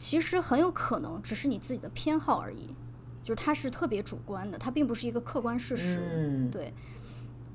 [0.00, 2.74] 其实很有可能只是你自己的偏好而已，
[3.22, 6.00] 就是它是特别主观的，它并不是一个客观事实。
[6.00, 6.72] 嗯对，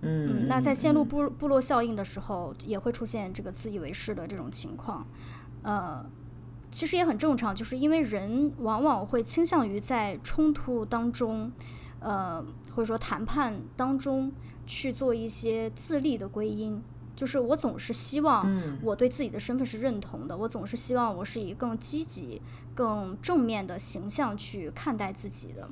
[0.02, 5.06] 嗯嗯，那在陷入嗯部部落效应的时候，也会出现这个自以为是的这种情况，
[5.64, 6.06] 呃。
[6.72, 11.50] 其实也很正常，就是因为人往往会倾向于在冲突当中，
[12.02, 14.30] 呃，或者说谈判当中
[14.68, 16.84] 去做一些自立的归因。
[17.16, 22.42] 就是我总是希望嗯我对自己的身份是认同的，我总是希望我是以更积极、
[22.74, 25.70] 更正面的形象去看待自己的。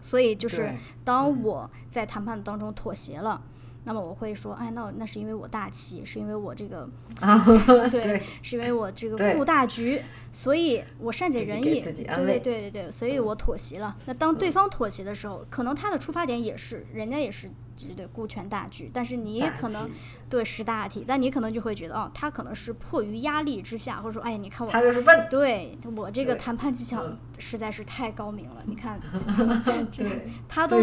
[0.00, 3.42] 所以就是当嗯我在谈判当中妥协了，
[3.84, 6.88] 那么我会说，哎，那那是因为我大气，是因为我这个
[7.20, 7.44] 啊，
[7.90, 10.00] 对对，是因为我这个顾大局，
[10.32, 13.94] 所以我善解人意，对对对对对，所以我妥协了。
[14.06, 19.92] 那当对方妥协的时候，可能他的出发点也是，人家也是就是对顾全大局，但是你可能气
[20.30, 25.26] 对识大体，但你可能就会觉得，哦，他可能是迫于压力之下，或者说，哎，你看我他就是笨。
[25.28, 28.98] 对我这个谈判技巧嗯实在是太高明了，你看
[29.92, 30.78] 对，他都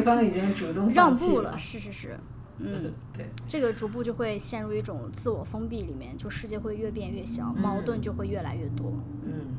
[0.94, 2.20] 让步了，是是是，
[2.62, 2.94] 嗯。
[3.14, 8.94] 对，这个逐步就会陷入一种自我封闭里面，就世界会越变越小，矛盾就会越来越多。
[9.24, 9.58] 嗯，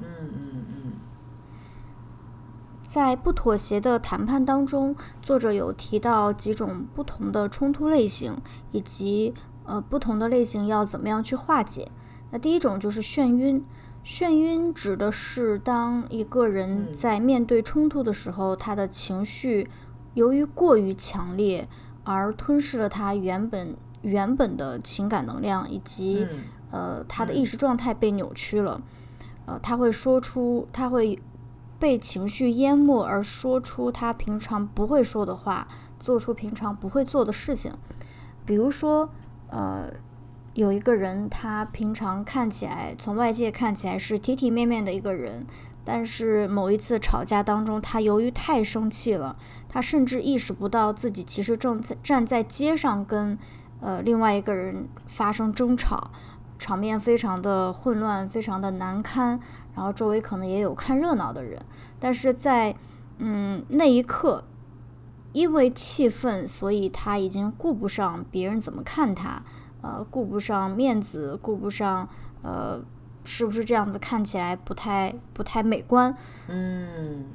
[0.00, 0.92] 嗯嗯嗯，
[2.82, 8.36] 在不妥协的谈判当中，作者有提到几种不同的冲突类型，
[8.72, 11.90] 以及呃不同的类型要怎么样去化解。
[12.30, 13.64] 那第一种就是眩晕，
[14.04, 19.68] 眩晕指的是当一个人在面对冲突的时候，他的情绪
[20.16, 21.68] 由于过于强烈
[22.02, 26.26] 而吞噬了他原本原本的情感能量，以及
[26.70, 28.82] 呃他的意识状态被扭曲了，
[29.44, 31.18] 呃他会说出他会
[31.78, 35.68] 被情绪淹没而说出他平常不会说的话，
[36.00, 37.72] 做出平常不会做的事情，
[38.44, 39.10] 比如说
[39.50, 39.92] 呃。
[40.56, 45.44] 有一个人，他平常看起来，从外界看起来是体体面面的一个人，
[45.84, 49.36] 但是某一次吵架当中，他由于太生气了，
[49.76, 53.38] 他甚至意识不到自己其实正在站在街上跟
[53.78, 56.12] 呃另外一个人发生争吵，
[56.58, 59.38] 场面非常的混乱，非常的难堪，
[59.74, 61.62] 然后周围可能也有看热闹的人，
[62.00, 62.74] 但是在
[63.18, 64.44] 嗯那一刻，
[65.34, 69.42] 因为气愤，所以他已经顾不上别人怎么看他。
[69.82, 72.08] 呃，顾不上面子，顾不上，
[72.40, 72.80] 呃，
[73.24, 76.16] 是不是这样子看起来不太不太美观？
[76.48, 77.26] 嗯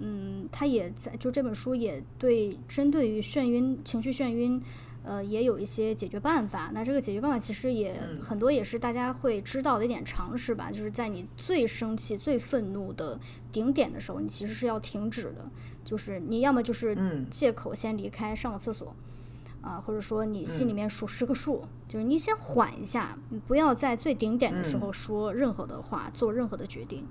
[0.00, 4.62] 嗯，他也在就这本书也对针对于眩晕情绪眩晕，
[5.02, 6.70] 呃，也有一些解决办法。
[6.72, 10.70] 那这个解决办法其实也很多，也是大家会知道的一点常识吧。
[10.70, 13.18] 就是在你最生气、最愤怒的
[13.50, 15.50] 顶点的时候，你其实是要停止的，
[15.84, 16.96] 就是你要么就是
[17.30, 18.94] 借口先离开，上个厕所。
[19.60, 27.04] 啊，或者说你心里面数十个数，就是你先缓一下，你不要在最顶点的时候说任何的话，做任何的决定。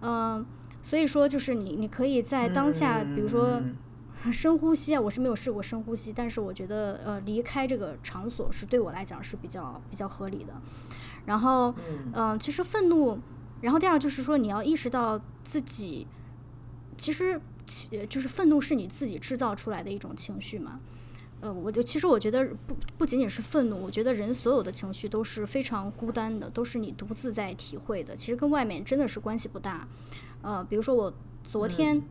[0.00, 0.44] 嗯，
[0.82, 3.62] 所以说就是你，你可以在当下，比如说
[4.32, 10.54] 深呼吸啊，我是没有试过深呼吸，但是我觉得呃离开这个场所是对我来讲是比较比较合理的。
[11.26, 11.74] 然后
[12.14, 13.18] 嗯，其实愤怒，
[13.60, 16.06] 然后第二就是说你要意识到自己，
[16.96, 20.80] 其实其就是愤怒是你自己制造出来的一种情绪嘛。
[21.40, 29.88] 呃，我就其实我觉得不不仅仅是愤怒，我觉得人所有的情绪都是非常孤单的，都是你独自在体会的，其实跟外面真的是关系不大。
[30.42, 32.02] 呃，比如说我昨天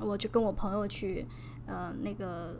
[0.00, 1.26] 我就跟我朋友去
[1.66, 2.56] 呃那个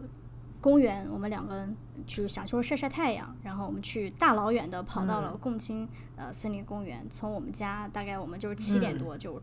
[0.61, 9.41] 公园，我们两个人去想说晒晒太阳，然后我们去大老远的跑到了共青呃森林公园，从我们家大概我们就是七点多就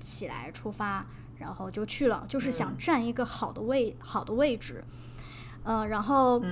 [0.00, 1.06] 起来出发，
[1.38, 4.82] 然后就去了，就是想占一个好的位好的位置。
[5.62, 6.42] 呃，然后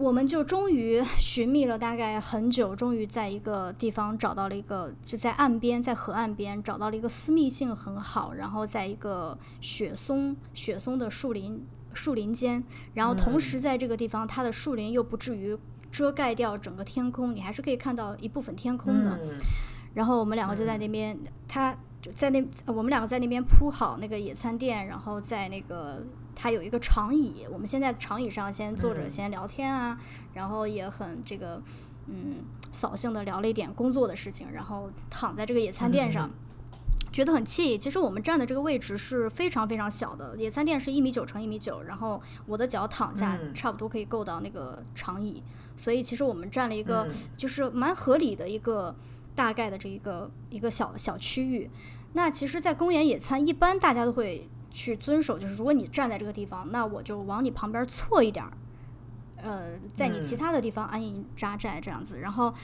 [0.00, 15.54] 我们就终于寻觅了大概很久，终于在一个地方找到了一个，就在岸边，在河岸边找到了一个私密性很好，然后在一个雪松雪松的树林树林间，然后同时在这个地方，它的树林又不至于
[15.90, 19.20] 遮盖掉整个天空，你还是可以看到一部分天空的。
[19.92, 21.14] 然后我们两个就在那边，
[21.46, 26.02] 他就在那，我们两个在那边铺好那个野餐垫，然后在那个。
[26.34, 29.98] 它有一个长椅，我们先在长椅上先坐着先聊天啊，
[30.34, 31.60] 然后也很这个
[32.06, 32.36] 嗯
[32.72, 36.30] 扫兴的聊了一点工作的事情，然后躺在这个野餐垫上，
[37.12, 37.76] 觉得很惬意。
[37.76, 45.42] 其实我们站的这个位置是非常非常小的，野餐垫是一米九乘一米九，然后我的脚躺下差不多可以够到那个长椅，
[45.76, 48.94] 所以其实我们占了一个就是蛮合理的一个
[49.34, 51.70] 大概的这一个一个小小区域。
[52.14, 54.48] 那其实，在公园野餐，一般大家都会。
[54.70, 58.52] 去遵守，就是如果你站在这个地方，那我就往你旁边错一点儿，
[59.42, 62.20] 呃，在你其他的地方安营扎寨这样子。
[62.20, 62.54] 然后，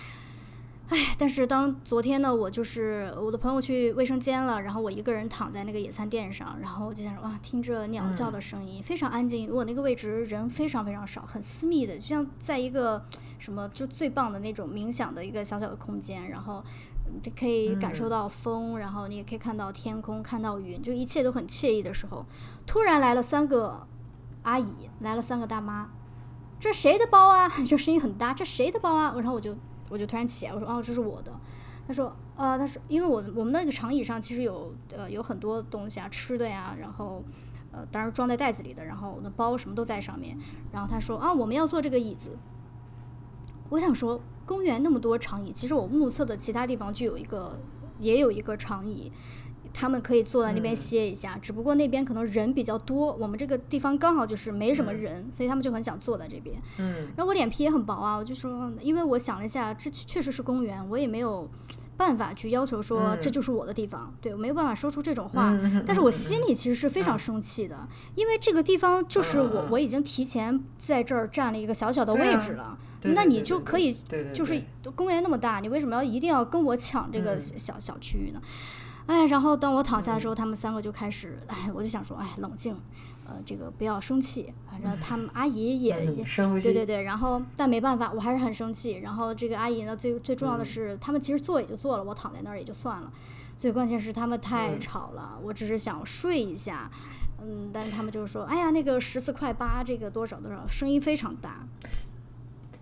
[0.88, 9.52] 唉，但是当昨天呢，我就是我的朋友去卫生间了，然后我一个人躺在那个野餐垫上，然后我就想说，哇，听着鸟叫的声音，非常安静。
[9.52, 13.04] 我那个位置人非常非常少，很私密的，就像在一个
[13.38, 16.62] 什么就最棒的那种冥想的一个小小的空间，然后。
[17.38, 22.24] 可以感受到风，然后你也可以看到天空，看到云，就一切都很惬意的时候，
[22.66, 23.86] 突然来了三个
[24.42, 25.90] 阿姨，来了三个大妈，
[26.60, 27.48] 这谁的包啊？
[27.64, 29.12] 就声音很大，这谁的包啊？
[29.16, 29.56] 然后我就
[29.88, 31.32] 我就突然起来，我说哦，这是我的。
[31.86, 37.22] 他说呃，他说因为我我们那个长椅上其实有呃有很多东西啊，吃的呀，然后
[37.72, 40.36] 呃当然装在袋子里的，然后那包什么都在上面。
[40.72, 42.36] 然后他说啊，我们要坐这个椅子。
[43.70, 44.20] 我想说。
[44.46, 47.58] 公园那么多长椅，其实我目测的其他地方就有一个，
[47.98, 49.10] 也有一个长椅，
[49.74, 51.36] 他们可以坐在那边歇一下。
[51.42, 56.62] 只不过那边可能人比较多，我们这个地方刚好就是没什么人，所以他们就很想坐在这边。
[56.78, 57.08] 嗯。
[57.16, 61.50] 然后我脸皮也很薄啊，我就说，因为我想了一下，这确实是公园，我也没有
[61.96, 65.58] 办法去要求说这就是我的地方，对我没有办法说出这种话。
[65.84, 72.78] 但是我心里其实是非常生气的，因为这个地方就是我，我已经提前在这儿占了一个小小的位置了。
[73.14, 73.96] 那你就可以，
[74.34, 74.62] 就是
[74.94, 78.40] 公园那么大，你为什么要一定要跟我抢这个小小区域呢？
[79.06, 82.76] 哎，然后当我躺下的时候，他们三个就开始，哎，我就想说，哎，冷静，
[83.24, 84.52] 呃，这个不要生气。
[84.68, 85.94] 反正他们 阿姨也
[86.60, 87.02] 对对对。
[87.04, 88.94] 然后但没办法，我还是很生气。
[88.94, 93.12] 然后这个阿姨呢，最最重要的是，他们其实坐也就坐了，我躺在那儿也就算了。
[93.56, 96.90] 最关键是他们太吵了，我只是想睡一下，
[97.40, 101.64] 嗯，但是他们就是说，哎呀，那个十四块八，这个多少多少，声音非常大。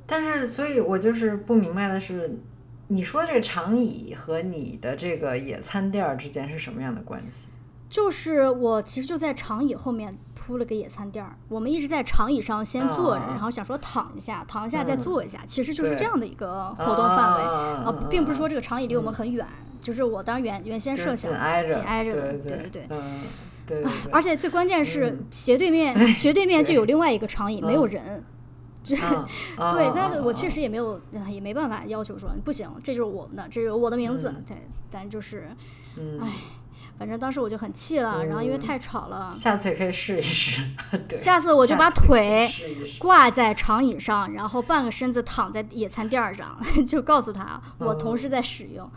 [0.06, 2.38] 但是，所以我就是不明白的是，
[2.88, 7.48] 你说这个长椅和你的这个野餐垫儿之间是什么样的关系？
[7.88, 19.46] 就是我其实就在长椅后面铺了个野餐垫儿，我们一直在长椅上先坐着，然后想说躺一下，躺一下再坐一下，其实就是这样的一个活动范围啊，并不是说这个长椅离我们很远，
[19.80, 23.20] 就是我当原原先设想紧挨着，紧挨着的，对对对，嗯，
[23.64, 28.24] 对，而且最关键是斜对面斜对面就有另外一个长椅，没有人。
[28.84, 28.94] 这
[29.72, 34.32] 对，但是我确实也没有，也没办法要求说不行，这就是我们的，这是我的名字。
[34.46, 34.56] 对，
[34.90, 35.48] 但就是，
[36.20, 36.28] 唉，
[36.98, 39.32] 反正当时我就很气了，然后因为太吵了。
[39.32, 40.62] 下次也可以试一试。
[41.16, 42.52] 下次我就把腿
[42.98, 46.56] 挂在长椅上，然后半个身子躺在野餐垫上，
[46.86, 48.88] 就告诉他我同时在使用。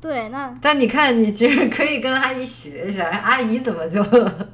[0.00, 4.04] 对，那但你看，你其实可以跟阿姨学一下，阿姨怎么就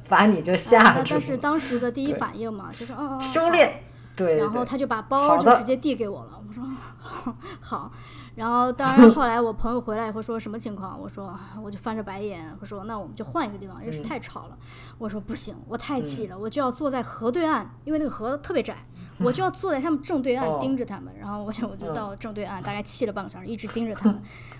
[0.07, 1.07] 把你就吓住？
[1.11, 3.83] 但是当时的第一反应嘛，就是哦，修炼。
[4.15, 6.41] 对，然后他就把包就直接递给我了。
[6.47, 6.63] 我说
[7.59, 7.91] 好，
[8.35, 10.99] 然后当然后来我朋友回来以后说什么情况？
[10.99, 14.57] 我说我就翻着白眼，我说那我们就换一个地方，因为是太吵了。
[14.97, 18.77] 我说不行，我太气了，我就要坐在河对岸，因为那个河特别窄，
[19.19, 21.13] 我就要坐在他们正对岸盯着他们。
[21.19, 24.21] 然后我想我就到正对岸，大概气了半个小时，一直盯着他们。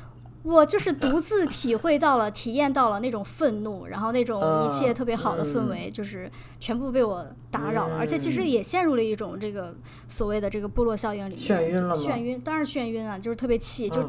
[0.45, 9.75] 我就是独自体会到了、体验到了那种愤怒，然后那种一切特别好的氛围，就是全部被我打扰了，而且其实也陷入了一种这个
[10.07, 11.43] 所谓的这个部落效应里面。
[11.43, 14.07] 眩晕了眩晕，当然眩晕啊，就是特别气，就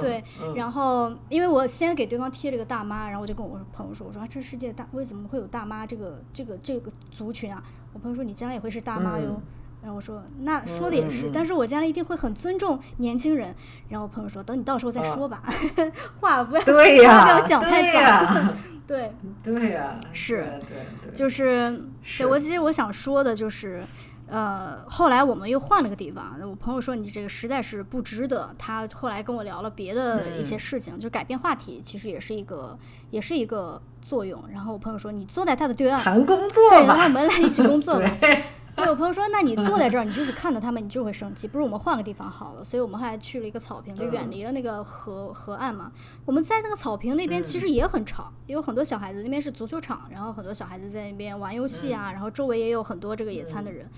[0.00, 0.24] 对。
[0.56, 9.42] 然后因为我先给对方贴了个大妈，然后我就跟我朋友说：“我说这世界大为什么会有大妈这个这个这个族群啊？”我朋友说：“你将来也会是大妈哟。”
[9.84, 13.54] 然后我说，那说的也是，但是我将来一定会很尊重年轻人。
[13.90, 15.42] 然后我朋友说，等你到时候再说吧，
[16.18, 18.54] 话不要不要讲太早。
[18.88, 19.12] 对
[19.42, 21.82] 对呀，是，对就是，
[22.16, 23.84] 对我其实我想说的就是，
[24.26, 26.34] 呃，后来我们又换了个地方。
[26.42, 28.54] 我朋友说你这个实在是不值得。
[28.58, 32.78] 他后来跟我聊了别的一些事情，就改变话题，其实也是一个
[33.10, 34.42] 也是一个作用。
[34.50, 38.10] 然后我朋友说你坐在他的对岸谈工作，对，然后我们来一起工作吧。
[38.76, 41.46] 对我朋友说，那你坐在这儿， 你就是看到他们，你就会生气。
[41.46, 42.64] 不如我们换个地方好了。
[42.64, 45.92] 所以我们后来去了一个草坪，就远离了那个河河岸嘛。
[46.24, 49.22] 我们在那个草坪那边其实也很吵，也有很多小孩子。
[49.22, 53.88] 那边是足球场，然后很多小孩子在那边玩游戏啊，然后周围也有很多这个野餐的人。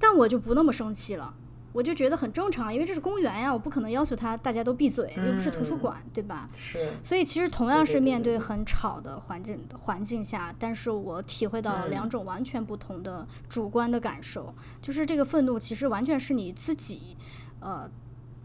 [0.00, 1.34] 但我就不那么生气了。
[1.72, 6.48] 我就觉得很正常，因为这是公园呀，我不可能要求他大家都闭嘴，又不是图书馆，对吧？
[6.56, 6.88] 是。
[7.02, 17.16] 所以其实同样是面对很吵的环境环境下，但是我体会到了两种完全不同的主观的感受，就是这个愤怒其实完全是你自己
[17.60, 17.88] 呃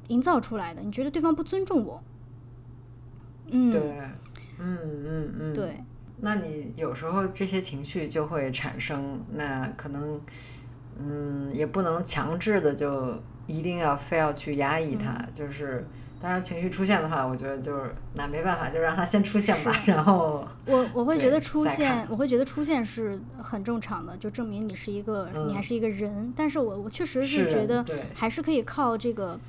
[0.09, 2.03] 营造出来的，你觉得对方不尊重我。
[3.47, 3.71] 嗯。
[3.71, 3.82] 对。
[4.59, 5.53] 嗯嗯嗯。
[5.53, 5.84] 对。
[6.17, 10.21] 那你有时候这些情绪就会产生，那可能。
[11.00, 15.86] 嗯，也不能强制的就一定要非要去压抑它，就是
[16.22, 19.82] 当然情绪出现的话，我觉得就是那没办法，就让它先出现吧。
[19.86, 26.32] 然后我我会觉得出现，我会觉得出现是很正常的，就证明你是一个，你还是一个人。
[26.36, 29.39] 但是我我确实是觉得还是可以靠这个。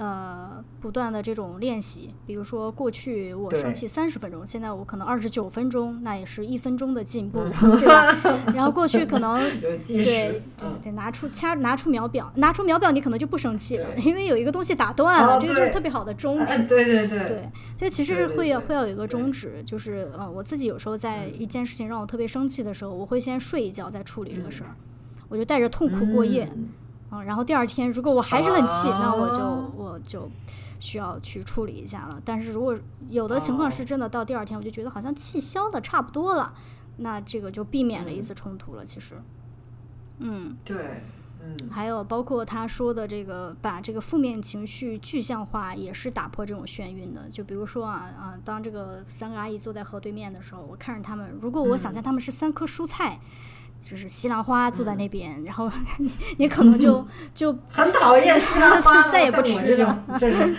[0.00, 7.40] 呃，不断的这种练习，比如说过去我生气三十分钟，现在我可能二十九分钟，那也是一分钟的进步，
[7.78, 8.16] 对吧？
[8.54, 10.42] 然后过去可能对对
[10.82, 16.62] 得拿出掐拿出秒表，拿出秒表你可能就不生气了，因为有一个东西打断了，这个就是特别好的终止。
[16.62, 24.74] 对 对对，对，这其实会要会要有一个终止，就是呃，我自己有时候在一件事情让我特别生气的时候，我会先睡一觉再处理这个事儿，
[25.28, 26.48] 我就带着痛苦过夜。
[26.56, 26.68] 嗯，
[27.24, 29.42] 然后第二天如果我还是很气，那我就
[29.76, 30.30] 我就
[30.78, 32.22] 需要去处理一下了。
[32.24, 36.54] 但是如果有的情况是真的到第二天，我就觉得好像气消的差不多了，
[36.98, 38.84] 那这个就避免了一次冲突了。
[38.84, 39.20] 其实，
[40.18, 41.02] 嗯，对，
[41.42, 47.28] 嗯，还有包括他说的这个把这个负面情绪具象化，也是打破这种眩晕的。
[47.32, 53.18] 就比如说啊啊，当这个三个阿姨坐在河对面的时候，我看着他们，如果我想象他们是三颗蔬菜。
[53.80, 57.04] 就是西兰花坐在那边，然后你你可能就
[57.34, 60.04] 就很讨厌西兰花， 再也不吃了。
[60.18, 60.56] 就是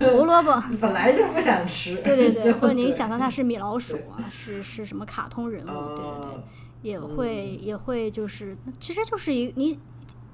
[0.00, 1.96] 胡萝卜，本来就不想吃。
[2.02, 5.96] 对对对，或者你想象它是米老鼠啊，是是什么卡通人物？
[5.96, 6.42] 对对对，
[6.82, 9.78] 也会也会就是，其实就是一你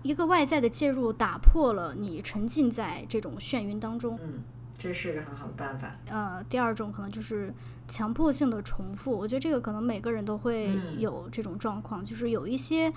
[0.03, 4.19] 一个外在的介入，打破了你沉浸在这种眩晕当中。
[4.23, 4.43] 嗯，
[4.79, 5.91] 这是个很好的办法。
[6.09, 7.53] 呃，第二种可能就是
[7.89, 12.93] 强迫性的重复，我觉得这个可能每个人都会嗯有这种状况，就是有一些，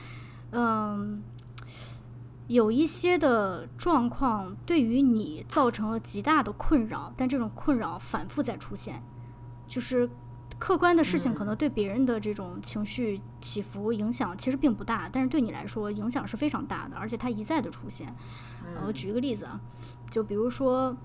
[0.51, 1.23] 嗯、
[2.47, 9.01] 有一些的状况对于你造成了极大的困扰，但这种困扰反复在出现，
[9.67, 10.07] 就是
[10.59, 18.13] 客观的事情可能对别人的这种情绪起伏影响其实并不大，但是对你来说影响是非常大的，而且它一再的出现。
[18.75, 19.59] 呃，我举一个例子啊，
[20.11, 20.95] 就比如说，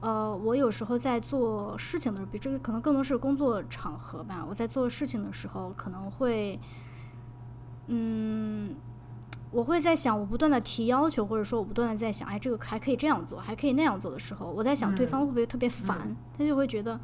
[0.00, 4.44] 呃，我有时候在做事情的时候，比这个可能更多是工作场合吧。
[4.48, 6.58] 我在做事情的时候，可能会，
[7.86, 8.74] 嗯，
[9.50, 16.98] 我会在想，我不断的提要求，或者说我不断的在想，哎，这个还可以这样做，还可以那样做的时候，我在想对方会不会特别烦，他就会觉得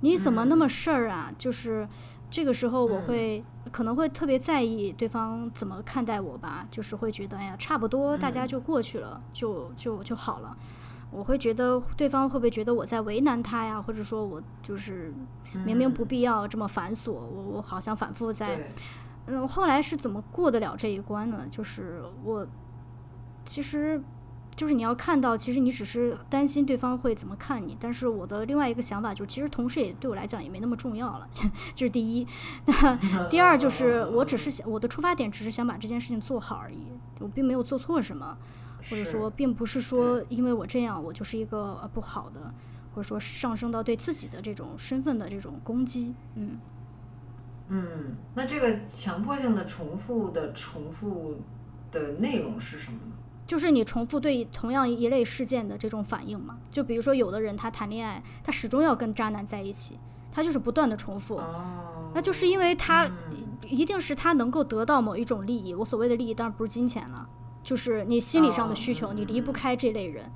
[0.00, 1.32] 你怎么那么事儿啊？
[1.38, 1.88] 就是
[2.28, 10.56] 这个时候，我会、可能会特别在意对方怎么看待我吧，就是会觉得，哎呀，差不多大家就过去了，就就就好了。
[11.10, 15.12] 我会觉得对方会不会觉得我在为难他呀，或者说我就是
[15.64, 18.68] 明明不必要这么繁琐，我我好像反复在对，
[19.26, 21.44] 嗯，后来是怎么过得了这一关呢？
[21.50, 22.46] 就是我
[23.44, 24.00] 其实
[24.54, 31.26] 就是你要看到，其实你只是担心对方会怎么看你，但是我的另外一个想法就是，其实同事也对我来讲也没那么重要了，
[31.74, 32.26] 这是第一。
[32.66, 32.96] 那
[33.30, 36.86] 第二就是，我只是想我的出发点只是想把这件事情做好而已，
[37.20, 38.36] 我并没有做错什么，
[38.88, 42.54] 或者说并不是说因为我这样我就是一个呃不好的，
[42.94, 46.58] 或者说上升到对自己的这种身份的这种攻击，嗯。
[47.72, 51.36] 嗯，那这个强迫性的重复的重复
[51.92, 53.12] 的内容是什么呢？
[53.46, 56.58] 就是你重复对同样一类事件的这种反应嘛。
[56.68, 59.98] 就比如说，有的人他谈恋爱，他始终要跟渣男在一起，
[60.32, 65.72] 他就是不断的重复，哦，那就是因为他嗯一定是他能够得到某一种利益。
[65.72, 67.28] 我所谓的利益当然不是金钱了，
[67.62, 70.30] 就是你心理上的需求，哦你离不开这类人。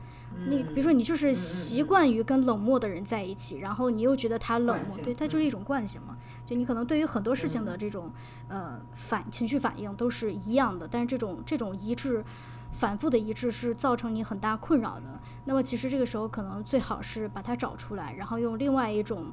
[0.48, 6.16] 你比如说，嗯你就是习惯于跟冷漠的人在一起，然后你又觉得他冷漠，对，他就是一种惯性嘛。
[6.44, 8.12] 就你可能对于很多事情的这种
[8.48, 12.24] 呃反情绪反应都是一样的，但是这种这种一致。
[12.72, 15.02] 反复的一致是造成你很大困扰的。
[15.44, 19.26] 那么其实这个时候可能最好是把它找出来，然后用另外一种，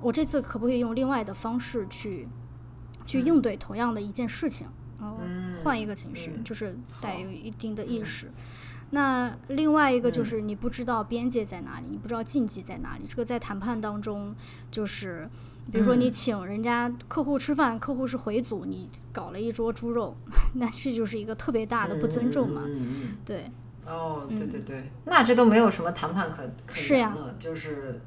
[0.00, 2.26] 我这次可不可以用另外的方式去
[3.04, 4.66] 去应对同样的一件事情？
[4.66, 5.18] 然后
[5.62, 6.44] 换一个情绪，嗯。
[6.44, 8.30] 就是带有一定的意识。
[8.90, 10.26] 那另外一个就嗯。
[10.26, 13.04] 是你不知道边界在哪里，你不知道禁忌在哪里。
[13.08, 14.34] 这个在谈判当中，
[14.70, 15.28] 就是
[15.72, 16.12] 比如说你嗯。
[16.12, 20.16] 请人家客户吃饭，客户是回族，你搞了一桌猪肉，
[20.54, 22.62] 那这就是一个特别大的不尊重嘛。
[23.24, 23.50] 对，
[23.86, 27.12] 哦，对对对，那这都没有什么谈判可可是呀。
[27.14, 28.00] 言了，就是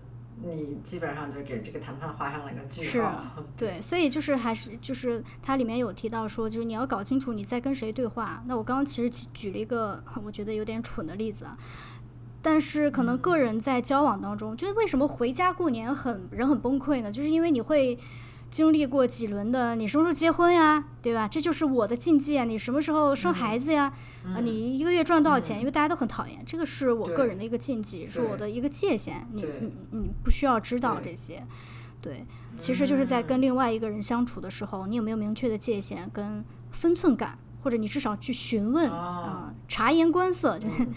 [0.44, 3.44] 你基本上就给这个谈判画上了一个句是号。
[3.58, 8.44] 对，所以就是还是就是它里面有提到说，就是你要搞清楚你在跟谁对话。
[8.46, 11.58] 那我刚刚其实举了一个我觉得有点蠢的例子啊，
[12.42, 17.12] 但是可能个人在交往当中，就是为什么回家过年很人很崩溃呢？
[17.12, 17.98] 就是因为你会。
[18.50, 20.86] 经历过几轮的，你什么时候结婚呀？
[21.02, 21.28] 对吧？
[21.28, 22.46] 这就是我的禁忌啊！
[22.46, 23.94] 你什么时候生孩子呀？
[24.26, 25.60] 啊，你一个月赚多少钱？
[25.60, 29.28] 因为大家都很讨厌，这个是我个人的一个禁忌，是我的一个界限。
[29.34, 31.46] 你你你不需要知道这些。
[32.02, 32.26] 对，
[32.58, 40.88] 其实就是在跟另外一个人相处的时候，你有没有明确的界限跟分寸感，或者你至少去询问啊、哦察言观色，就是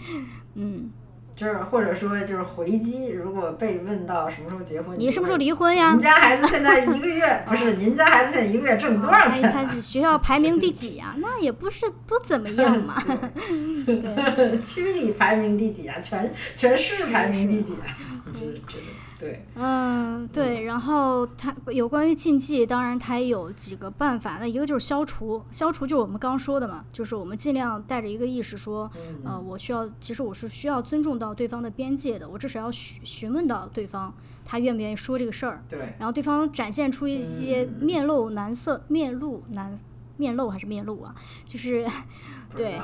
[0.53, 0.91] 嗯，
[1.41, 5.99] 就是或者说就是回击，如果被问到什么时候结婚，你什么时候离婚呀您？
[5.99, 7.73] 家孩子现在一个月不是？
[7.77, 9.81] 您家孩子现在一个月挣多少钱？
[9.81, 11.15] 学校排名第几呀？
[11.17, 13.01] 那也不是不怎么样嘛。
[13.87, 15.99] 对， 区里排名第几啊？
[15.99, 17.97] 全全市排名第几啊？
[18.31, 18.83] 就是这个
[19.21, 24.37] 对，嗯，对，然后它有关于禁忌，当然它也有几个办法。
[24.39, 29.21] 那一个就是消除，消除就是我们刚刚说的嘛，就是我们尽量带着一个意识说，嗯。
[29.23, 34.11] 呃，我需要，其实我是需要尊重到对方的边界的，我至少要询询问到对方
[34.43, 37.85] 他愿不愿意说这个事儿，对，然后对方展现出一些嗯。
[37.85, 39.77] 面露难色、面露难
[40.21, 41.13] 面露还是面露啊，
[41.47, 41.83] 就是
[42.55, 42.79] 对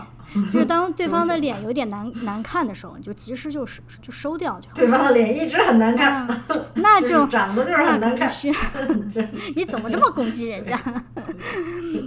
[0.50, 4.76] 就是当对方的 脸有点难难看的时候，你就及时就是就收掉就好。
[4.76, 8.28] 对方的脸一直很难看， 啊那就就是长得就是很难看，
[9.56, 10.76] 你怎么这么攻击人家？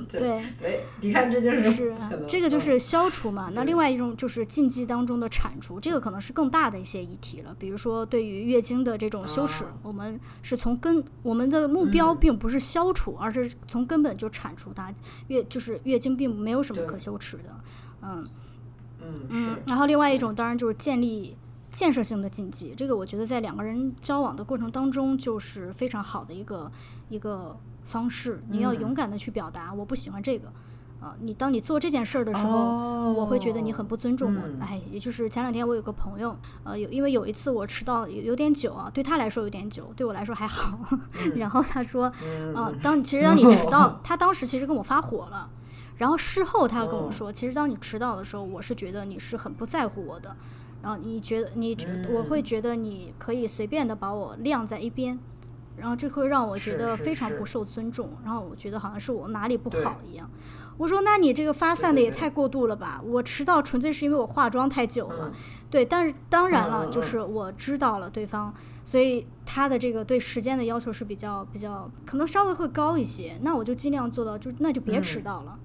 [0.09, 1.97] 对，对，你看这就是是
[2.29, 3.51] 这个就嗯是消除嘛。
[3.55, 7.55] 那另外一种就是禁忌当中的铲除，这个可能是更大的一些议题了。
[7.59, 14.93] 比如说对于月经的这种羞耻，哦我们是从根，我们的目标嗯并不是消除，而是从根本就铲除它。
[15.29, 17.61] 月就是月经并没有什么可羞耻的，
[18.03, 18.27] 嗯。
[19.03, 21.35] 嗯嗯是，然后另外一种当然就是建立
[21.73, 26.71] 建设性的禁忌，这个我觉得在两个人交往的过程当中，就是非常好的一个
[27.09, 27.59] 一个
[27.91, 28.43] 方式。
[28.49, 30.47] 你要嗯勇敢的去表达，我不喜欢这个，
[31.01, 34.43] 啊，你当你做这件事儿的时候，哦我会觉得你很不尊重我。
[34.47, 40.79] 嗯哎，也就是前两天我有个朋友，呃，有因为有一次我迟到有有点久啊，对他来说有点久，对我来说还好。
[41.37, 45.51] 然后他说，嗯啊，当其实当你迟到，他当时其实跟我发火了。
[45.97, 50.35] 然后事后他跟哦我说，其实当你迟到的时候，我是觉得你是很不在乎我的，
[50.83, 55.19] 然后你觉得你觉我嗯会觉得你可以随便的把我晾在一边，
[55.81, 60.31] 然后这会让我觉得非常不受尊重，然后我觉得好像是我哪里不好一样。
[60.77, 63.03] 我说那你这个发散的也太过度了吧？
[63.05, 65.33] 我迟到纯粹是因为我化妆太久了，嗯
[65.69, 68.55] 对，但是当然了，就是我知道了对方，
[68.85, 75.59] 所以他的这个对时间的要求是比较比较可能稍微会高一些，那我就尽量做到，就那就别迟到了。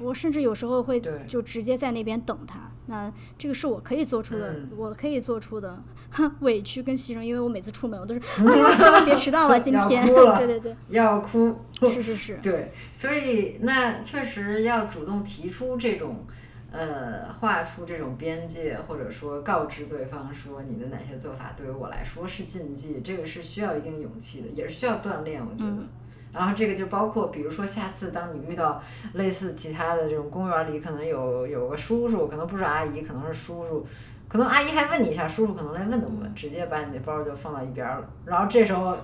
[0.00, 5.82] 我甚至有时候会就直接在那边等他，那这个是我可以做出的，嗯我可以做出的
[6.40, 11.54] 委屈跟牺牲，因为我每次出门我都是， 哎呀，千万别迟到了，今 天，对对对，要哭。
[11.82, 16.26] 是是是，对，所以那确实要主动提出这种，
[16.70, 25.70] 呃，画出这种边界，或者说告知对方说你的哪些做法对于我来说是禁忌，这个是需要一定勇气的，也是需要锻炼，我觉得。
[25.70, 25.88] 嗯
[26.32, 28.80] 然后这个就包括，比如说下次当你遇到
[29.14, 33.86] 类似其他的这种公园里，可能有有个叔叔，可能不是阿姨，可能是叔叔，
[34.30, 38.08] 可能阿姨还问你一下，叔叔可能连问都不问，直接把你的包就放到一边儿了。
[38.24, 38.96] 然后这时候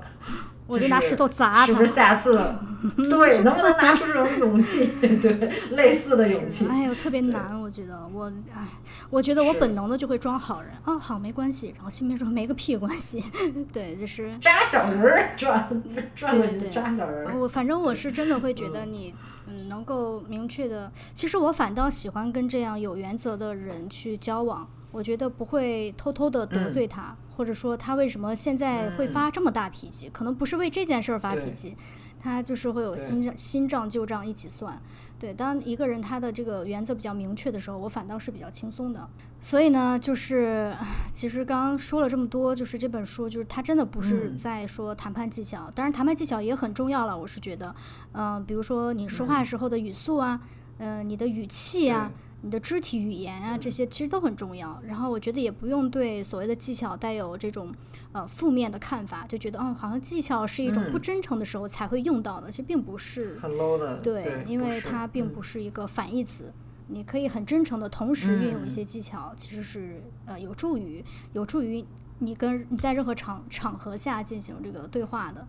[0.68, 1.86] 我就拿石头砸他是不是。
[1.88, 2.40] 下次
[3.10, 4.86] 对能不能拿出这种勇气？
[5.00, 6.68] 对，类似的勇气。
[6.68, 8.66] 哎呦，特别难，我觉得我，哎，
[9.10, 13.24] 我觉得我本能的就会装好人，哦，好，没关系，然后心里面说没个屁关系，
[13.72, 15.82] 对，就是扎小人儿，转
[16.14, 17.36] 转过去扎小人儿。
[17.36, 19.14] 我反正我是真的会觉得你，
[19.46, 31.76] 嗯，能够明确的，其实我反倒喜欢跟这样有原则的人去交往，我觉得不会偷偷的得罪他，或者说他为什么现在会发这么大脾气，可能不是为这件事儿发脾气，
[32.18, 34.80] 他就是会有新账新账旧账一起算。
[35.18, 39.06] 对，当一个人他的这个原则比较明确的时候，我反倒是比较轻松的。
[39.38, 40.74] 所以呢，就是
[41.12, 47.74] 其实刚刚说了这么多，就是这本书，就是他真的不是嗯在说谈判技巧，当然谈判技巧也很重要了，我是觉得，
[48.12, 50.40] 嗯、比如说你说话时候的语速啊，
[50.78, 52.10] 嗯、你的语气啊。
[52.42, 54.80] 你的肢体语言啊，这些其实都很重要。
[54.86, 57.74] 然后我觉得也不用对所谓的技巧带有这种
[58.12, 63.38] 呃负面的看法，就觉得哦，好像技巧是一种不嗯真诚的时候才会用到的，其实并不是。
[63.38, 66.52] 很 low 的，对，因为它并不是一个反义词，
[66.88, 71.84] 你可以很真诚的同时运用一嗯些技巧，其实是呃有助于有助于
[72.20, 75.46] 你跟你在任何场场合下进行这个对话的。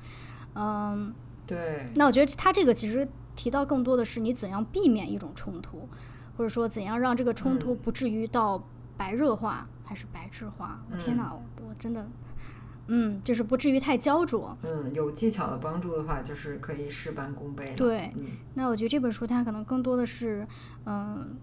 [0.56, 1.14] 嗯，
[1.46, 5.88] 对，那我觉得他这个其实提到更多的是你怎样避免一种冲突，
[6.38, 8.64] 或者说怎样让这个冲突嗯不至于到
[8.96, 10.80] 白热化还是白质化。
[10.92, 12.08] 我天哪，我我真的，
[12.88, 14.56] 嗯，就是不至于太焦灼。
[14.62, 17.66] 嗯，有技巧的帮助的话，就是可以事半功倍。
[17.76, 20.48] 对嗯，那我觉得这本书它可能更多的是，
[20.86, 21.36] 嗯，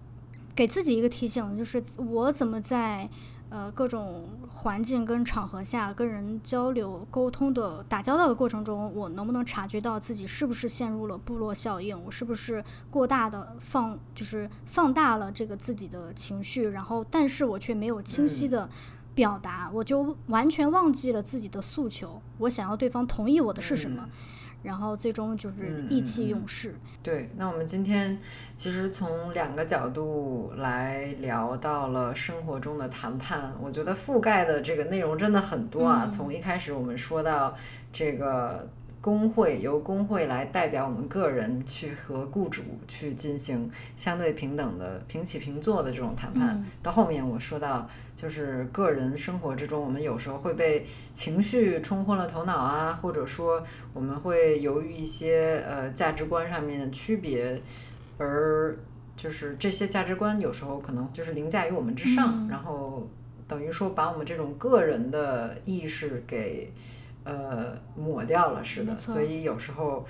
[0.55, 3.09] 给自己一个提醒，就是我怎么在
[3.49, 12.01] 呃各种环境跟场合下跟人交流沟通的打交道的过程中，我能不能察觉到自己是不是陷入了部落效应？
[12.05, 18.69] 我是不是过大的放就是放大了这个自己的情绪，然后但是我却没有清晰的。
[19.15, 24.09] 表达，我就完全忘记了自己的诉求，我想要对方同意我的是什么，
[24.65, 26.75] 然后最终就是意气用事。
[27.03, 27.29] 对。
[27.37, 28.17] 那我们今天
[28.57, 36.01] 其实从两个角度来聊到了生活中的谈判，我觉得覆盖的这个内容真的很多啊。
[36.05, 37.55] 嗯从一开始我们说到
[37.93, 38.67] 这个。
[39.05, 46.65] 工会由工会来代表我们个人去和雇主去进行相对平等的平起平坐的这种谈判，嗯。
[46.81, 50.83] 到后面我说到就是个人生活之中，我们有时候会被
[51.13, 57.61] 情绪冲昏了头脑啊，或者说我们会由于一些呃价值观上面的区别，
[58.17, 58.75] 而
[59.15, 62.49] 就是这些价值观有时候可能就是凌驾于我们之上，嗯。
[62.49, 63.07] 然后
[63.47, 66.71] 等于说把我们这种个人的意识给
[67.25, 70.05] 呃抹掉了似的，所以有时候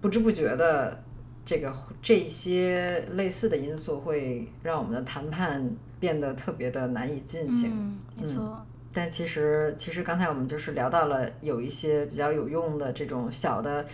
[0.00, 1.04] 不知不觉的。
[1.42, 5.68] 这个这些类似的因素会让我们的谈判
[5.98, 7.72] 变得特别的难以进行。
[7.72, 8.64] 嗯，没错。
[8.92, 13.84] 但其实，其实刚才我们就是聊到了有一些比较有用的这种小的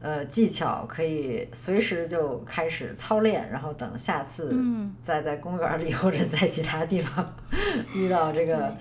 [0.00, 7.34] 呃技巧，可以随时就开始操练，然后等下次嗯再在公园里 或者在其他地方
[7.94, 8.76] 遇到这个对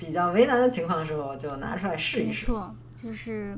[0.00, 2.50] 比较为难的情况的时候，就拿出来试一试。
[2.50, 3.56] 没错，就是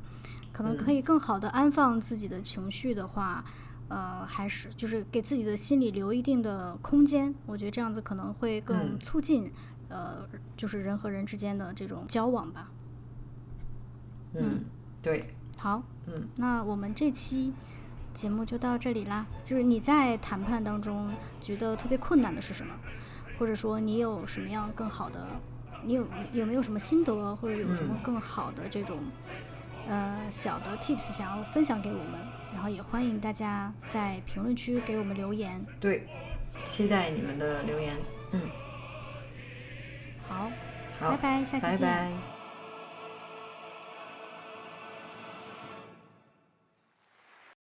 [0.53, 3.45] 可能嗯可以更好的安放自己的情绪的话，
[3.87, 7.33] 呃，还是就是给自己的心里留一定的空间。
[7.47, 9.53] 我觉得这样子可能会更嗯促进、
[9.89, 12.69] 呃，就是人和人之间的这种交往吧。
[14.35, 14.65] 嗯，
[15.01, 17.53] 对，好，嗯，那我们这期
[18.13, 19.27] 节目就到这里啦。
[19.45, 22.75] 就是你在谈判当中觉得特别困难的是什么？
[23.39, 25.27] 或者说你有什么样更好的？
[25.85, 28.99] 你有有没有什么心得，或者有什么更好的这种
[29.89, 32.21] 呃小的 tips 想要分享给我们？
[32.53, 35.65] 然后也欢迎大家在评论区给我们留言。
[35.81, 36.07] 对，
[36.65, 37.97] 期待你们的留言。
[38.33, 38.41] 嗯，
[40.29, 40.51] 好，
[41.01, 41.79] 好，拜拜，下期见。
[41.79, 42.32] 拜拜。